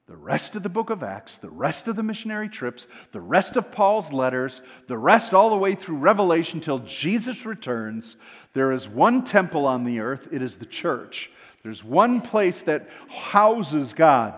the 0.06 0.16
rest 0.16 0.54
of 0.54 0.62
the 0.62 0.68
book 0.68 0.90
of 0.90 1.02
Acts, 1.02 1.38
the 1.38 1.50
rest 1.50 1.88
of 1.88 1.96
the 1.96 2.02
missionary 2.02 2.48
trips, 2.48 2.86
the 3.10 3.20
rest 3.20 3.56
of 3.56 3.72
Paul's 3.72 4.12
letters, 4.12 4.62
the 4.86 4.96
rest 4.96 5.34
all 5.34 5.50
the 5.50 5.56
way 5.56 5.74
through 5.74 5.96
Revelation 5.96 6.60
till 6.60 6.78
Jesus 6.80 7.44
returns, 7.44 8.16
there 8.52 8.70
is 8.70 8.88
one 8.88 9.24
temple 9.24 9.66
on 9.66 9.84
the 9.84 9.98
earth. 9.98 10.28
It 10.30 10.42
is 10.42 10.56
the 10.56 10.66
church. 10.66 11.30
There's 11.64 11.82
one 11.82 12.20
place 12.20 12.62
that 12.62 12.88
houses 13.08 13.92
God. 13.92 14.34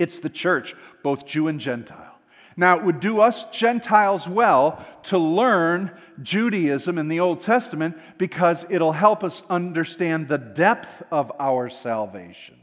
It's 0.00 0.18
the 0.18 0.28
church, 0.28 0.74
both 1.04 1.24
Jew 1.24 1.46
and 1.46 1.60
Gentile. 1.60 2.18
Now, 2.56 2.76
it 2.76 2.82
would 2.82 2.98
do 2.98 3.20
us 3.20 3.44
Gentiles 3.52 4.28
well 4.28 4.84
to 5.04 5.18
learn 5.18 5.92
Judaism 6.20 6.98
in 6.98 7.06
the 7.06 7.20
Old 7.20 7.40
Testament 7.40 7.96
because 8.18 8.66
it'll 8.68 8.92
help 8.92 9.22
us 9.22 9.42
understand 9.48 10.26
the 10.26 10.38
depth 10.38 11.02
of 11.12 11.30
our 11.38 11.70
salvation. 11.70 12.56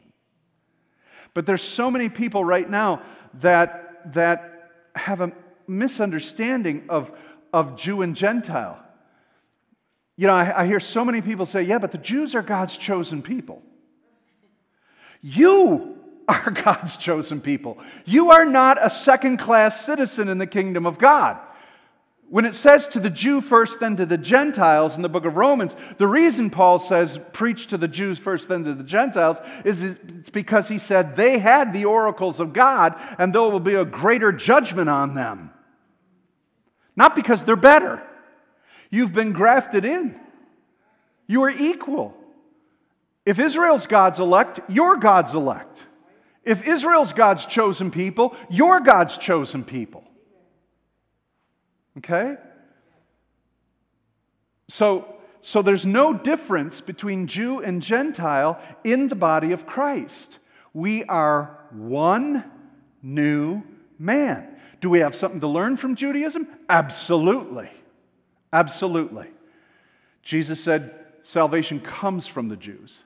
But 1.37 1.45
there's 1.45 1.61
so 1.61 1.91
many 1.91 2.09
people 2.09 2.43
right 2.43 2.67
now 2.67 3.03
that, 3.41 4.11
that 4.15 4.71
have 4.95 5.21
a 5.21 5.31
misunderstanding 5.67 6.85
of, 6.89 7.11
of 7.53 7.75
Jew 7.75 8.01
and 8.01 8.15
Gentile. 8.15 8.83
You 10.15 10.25
know, 10.25 10.33
I, 10.33 10.63
I 10.63 10.65
hear 10.65 10.79
so 10.79 11.05
many 11.05 11.21
people 11.21 11.45
say, 11.45 11.61
yeah, 11.61 11.77
but 11.77 11.91
the 11.91 11.99
Jews 11.99 12.33
are 12.33 12.41
God's 12.41 12.75
chosen 12.75 13.21
people. 13.21 13.61
You 15.21 15.99
are 16.27 16.49
God's 16.65 16.97
chosen 16.97 17.39
people. 17.39 17.77
You 18.03 18.31
are 18.31 18.45
not 18.45 18.83
a 18.83 18.89
second 18.89 19.37
class 19.37 19.85
citizen 19.85 20.29
in 20.29 20.39
the 20.39 20.47
kingdom 20.47 20.87
of 20.87 20.97
God. 20.97 21.37
When 22.29 22.43
it 22.43 22.55
says 22.55 22.89
to 22.89 22.99
the 22.99 23.09
Jew 23.09 23.39
first, 23.39 23.79
then 23.79 23.95
to 23.95 24.05
the 24.05 24.17
Gentiles 24.17 24.97
in 24.97 25.01
the 25.01 25.07
book 25.09 25.23
of 25.23 25.37
Romans, 25.37 25.77
the 25.97 26.07
reason 26.07 26.49
Paul 26.49 26.77
says 26.77 27.17
preach 27.31 27.67
to 27.67 27.77
the 27.77 27.87
Jews 27.87 28.19
first, 28.19 28.49
then 28.49 28.65
to 28.65 28.73
the 28.73 28.83
Gentiles 28.83 29.39
is 29.63 29.81
it's 29.81 30.29
because 30.29 30.67
he 30.67 30.77
said 30.77 31.15
they 31.15 31.39
had 31.39 31.71
the 31.71 31.85
oracles 31.85 32.41
of 32.41 32.51
God 32.51 32.99
and 33.17 33.33
there 33.33 33.41
will 33.41 33.61
be 33.61 33.75
a 33.75 33.85
greater 33.85 34.33
judgment 34.33 34.89
on 34.89 35.15
them. 35.15 35.51
Not 36.97 37.15
because 37.15 37.45
they're 37.45 37.55
better. 37.55 38.03
You've 38.89 39.13
been 39.13 39.31
grafted 39.31 39.85
in, 39.85 40.19
you 41.27 41.43
are 41.43 41.49
equal. 41.49 42.13
If 43.25 43.39
Israel's 43.39 43.87
God's 43.87 44.19
elect, 44.19 44.61
you're 44.69 44.95
God's 44.95 45.33
elect. 45.33 45.85
If 46.43 46.65
Israel's 46.65 47.11
God's 47.11 47.45
chosen 47.45 47.91
people, 47.91 48.35
you're 48.49 48.79
God's 48.79 49.17
chosen 49.17 49.65
people. 49.65 50.03
Okay? 51.97 52.37
So, 54.69 55.15
so 55.41 55.61
there's 55.61 55.85
no 55.85 56.13
difference 56.13 56.81
between 56.81 57.27
Jew 57.27 57.61
and 57.61 57.81
Gentile 57.81 58.59
in 58.83 59.07
the 59.07 59.15
body 59.15 59.51
of 59.51 59.65
Christ. 59.65 60.39
We 60.73 61.03
are 61.05 61.59
one 61.71 62.43
new 63.01 63.63
man. 63.97 64.55
Do 64.81 64.89
we 64.89 64.99
have 64.99 65.15
something 65.15 65.39
to 65.41 65.47
learn 65.47 65.77
from 65.77 65.95
Judaism? 65.95 66.47
Absolutely. 66.69 67.69
Absolutely. 68.53 69.27
Jesus 70.21 70.63
said 70.63 70.93
salvation 71.23 71.79
comes 71.79 72.27
from 72.27 72.49
the 72.49 72.57
Jews. 72.57 72.99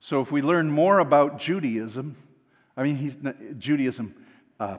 So 0.00 0.20
if 0.20 0.30
we 0.30 0.42
learn 0.42 0.70
more 0.70 1.00
about 1.00 1.38
Judaism, 1.38 2.16
I 2.76 2.84
mean, 2.84 2.96
he's, 2.96 3.18
Judaism, 3.58 4.14
uh, 4.60 4.78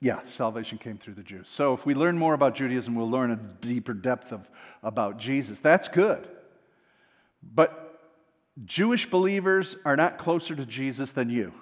yeah, 0.00 0.20
salvation 0.24 0.78
came 0.78 0.96
through 0.96 1.14
the 1.14 1.22
Jews. 1.22 1.48
So 1.48 1.74
if 1.74 1.84
we 1.84 1.94
learn 1.94 2.16
more 2.16 2.34
about 2.34 2.54
Judaism, 2.54 2.94
we'll 2.94 3.10
learn 3.10 3.32
a 3.32 3.36
deeper 3.36 3.94
depth 3.94 4.32
of, 4.32 4.48
about 4.82 5.18
Jesus. 5.18 5.58
That's 5.58 5.88
good. 5.88 6.28
But 7.42 8.00
Jewish 8.64 9.10
believers 9.10 9.76
are 9.84 9.96
not 9.96 10.18
closer 10.18 10.54
to 10.54 10.64
Jesus 10.64 11.12
than 11.12 11.30
you. 11.30 11.52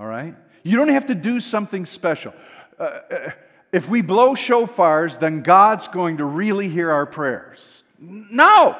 All 0.00 0.06
right? 0.06 0.34
You 0.62 0.76
don't 0.76 0.88
have 0.88 1.06
to 1.06 1.14
do 1.14 1.38
something 1.40 1.84
special. 1.84 2.32
Uh, 2.78 2.82
uh 2.82 3.30
if 3.72 3.88
we 3.88 4.02
blow 4.02 4.34
shofars, 4.34 5.18
then 5.18 5.42
God's 5.42 5.88
going 5.88 6.18
to 6.18 6.24
really 6.24 6.68
hear 6.68 6.92
our 6.92 7.06
prayers. 7.06 7.82
No! 7.98 8.78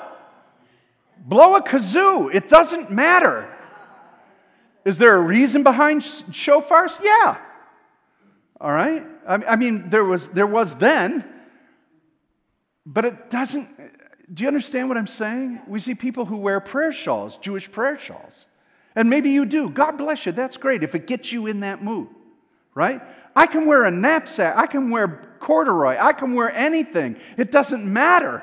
Blow 1.19 1.57
a 1.57 1.63
kazoo. 1.63 2.33
It 2.33 2.49
doesn't 2.49 2.93
matter. 2.93 3.53
Is 4.85 4.97
there 4.97 5.17
a 5.17 5.21
reason 5.21 5.65
behind 5.65 6.03
shofars? 6.03 6.97
Yeah. 7.03 7.39
All 8.65 8.73
right? 8.73 9.07
I 9.29 9.57
mean, 9.57 9.91
there 9.91 10.05
was, 10.05 10.29
there 10.29 10.47
was 10.47 10.75
then, 10.77 11.23
but 12.87 13.05
it 13.05 13.29
doesn't. 13.29 13.69
Do 14.33 14.43
you 14.43 14.49
understand 14.49 14.89
what 14.89 14.97
I'm 14.97 15.07
saying? 15.07 15.61
We 15.67 15.81
see 15.81 15.95
people 15.95 16.25
who 16.25 16.39
wear 16.39 16.61
prayer 16.61 16.91
shawls, 16.91 17.37
Jewish 17.37 17.71
prayer 17.71 17.99
shawls. 17.99 18.47
And 18.97 19.11
maybe 19.11 19.29
you 19.29 19.45
do. 19.45 19.69
God 19.69 19.99
bless 19.99 20.25
you. 20.25 20.33
That's 20.33 20.57
great 20.57 20.83
if 20.83 20.95
it 20.95 21.07
gets 21.07 21.31
you 21.31 21.47
in 21.47 21.61
that 21.61 21.85
mood, 21.85 22.09
right? 22.75 23.03
I 23.37 23.47
can 23.47 23.67
wear 23.67 23.85
a 23.85 23.91
knapsack. 23.91 24.57
I 24.57 24.67
can 24.67 24.89
wear 24.89 25.37
corduroy. 25.41 25.99
I 26.01 26.15
can 26.15 26.33
wear 26.33 26.51
anything. 26.51 27.17
It 27.37 27.53
doesn't 27.53 27.85
matter. 27.85 28.43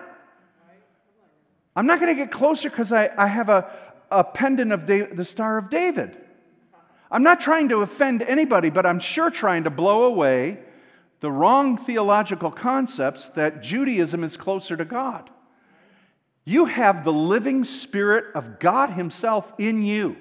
I'm 1.75 1.87
not 1.87 1.99
going 1.99 2.15
to 2.15 2.21
get 2.21 2.31
closer 2.31 2.69
because 2.69 2.91
I, 2.91 3.09
I 3.17 3.25
have 3.25 3.49
a, 3.49 3.71
a 4.11 4.23
pendant 4.23 4.71
of 4.71 4.85
the 4.85 5.25
Star 5.25 5.57
of 5.57 5.71
David. 5.71 6.15
I'm 7.11 7.23
not 7.23 7.41
trying 7.41 7.69
to 7.69 7.81
offend 7.81 8.21
anybody, 8.21 8.69
but 8.69 8.85
I'm 8.85 8.99
sure 8.99 9.29
trying 9.29 9.65
to 9.65 9.69
blow 9.69 10.05
away 10.05 10.59
the 11.19 11.31
wrong 11.31 11.77
theological 11.77 12.49
concepts 12.49 13.29
that 13.29 13.61
Judaism 13.61 14.23
is 14.23 14.37
closer 14.37 14.77
to 14.77 14.85
God. 14.85 15.29
You 16.45 16.65
have 16.65 17.03
the 17.03 17.13
living 17.13 17.63
Spirit 17.63 18.33
of 18.33 18.59
God 18.59 18.91
Himself 18.91 19.53
in 19.59 19.83
you. 19.83 20.15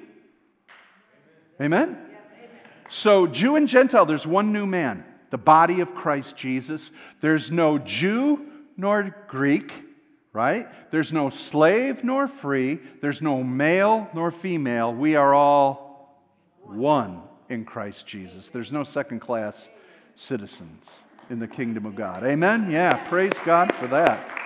Amen? 1.61 1.97
So, 2.89 3.27
Jew 3.27 3.57
and 3.57 3.69
Gentile, 3.69 4.05
there's 4.05 4.27
one 4.27 4.53
new 4.53 4.67
man, 4.67 5.05
the 5.31 5.39
body 5.39 5.81
of 5.81 5.95
Christ 5.95 6.37
Jesus. 6.37 6.91
There's 7.21 7.51
no 7.51 7.79
Jew 7.79 8.47
nor 8.77 9.17
Greek, 9.29 9.73
right? 10.33 10.67
There's 10.91 11.13
no 11.13 11.31
slave 11.31 12.03
nor 12.03 12.27
free. 12.27 12.81
There's 13.01 13.23
no 13.23 13.45
male 13.45 14.11
nor 14.13 14.31
female. 14.31 14.93
We 14.93 15.15
are 15.15 15.33
all 15.33 15.90
one 16.75 17.23
in 17.49 17.65
Christ 17.65 18.07
Jesus. 18.07 18.51
There's 18.51 18.73
no 18.73 18.85
second 18.85 19.21
class 19.21 19.71
citizens 20.15 21.01
in 21.29 21.39
the 21.39 21.49
kingdom 21.49 21.87
of 21.87 21.95
God. 21.95 22.25
Amen? 22.25 22.71
Yeah, 22.71 22.97
praise 23.09 23.39
God 23.45 23.73
for 23.75 23.87
that. 23.89 24.37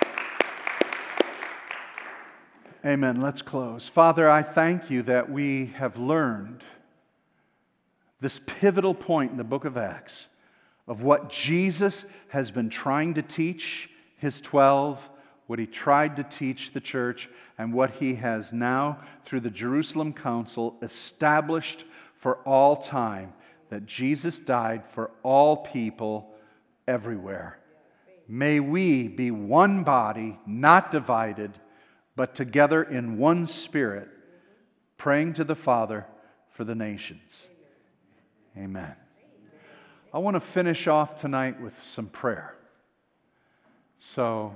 Amen. 2.85 3.19
Let's 3.19 3.41
close. 3.41 3.87
Father, 3.87 4.29
I 4.29 4.43
thank 4.43 4.91
you 4.91 5.01
that 5.03 5.29
we 5.29 5.67
have 5.77 5.97
learned 5.97 6.63
this 8.21 8.39
pivotal 8.45 8.93
point 8.93 9.31
in 9.31 9.37
the 9.37 9.43
book 9.43 9.65
of 9.65 9.75
Acts 9.75 10.27
of 10.87 11.01
what 11.01 11.29
Jesus 11.29 12.05
has 12.27 12.51
been 12.51 12.69
trying 12.69 13.15
to 13.15 13.23
teach 13.23 13.89
his 14.17 14.39
12, 14.41 15.09
what 15.47 15.57
he 15.57 15.65
tried 15.65 16.17
to 16.17 16.23
teach 16.23 16.73
the 16.73 16.79
church, 16.79 17.27
and 17.57 17.73
what 17.73 17.89
he 17.89 18.15
has 18.15 18.53
now, 18.53 18.99
through 19.25 19.39
the 19.39 19.49
Jerusalem 19.49 20.13
Council, 20.13 20.77
established 20.81 21.85
for 22.25 22.37
all 22.37 22.75
time 22.75 23.31
that 23.69 23.85
Jesus 23.85 24.39
died 24.39 24.83
for 24.83 25.11
all 25.21 25.57
people 25.57 26.33
everywhere. 26.87 27.59
May 28.27 28.59
we 28.59 29.07
be 29.07 29.29
one 29.29 29.83
body, 29.83 30.39
not 30.47 30.89
divided, 30.89 31.51
but 32.15 32.33
together 32.33 32.81
in 32.81 33.19
one 33.19 33.45
spirit, 33.45 34.09
praying 34.97 35.33
to 35.33 35.43
the 35.43 35.53
Father 35.53 36.07
for 36.49 36.63
the 36.63 36.73
nations. 36.73 37.47
Amen. 38.57 38.95
I 40.11 40.17
want 40.17 40.33
to 40.33 40.41
finish 40.41 40.87
off 40.87 41.21
tonight 41.21 41.61
with 41.61 41.75
some 41.83 42.07
prayer. 42.07 42.55
So, 43.99 44.55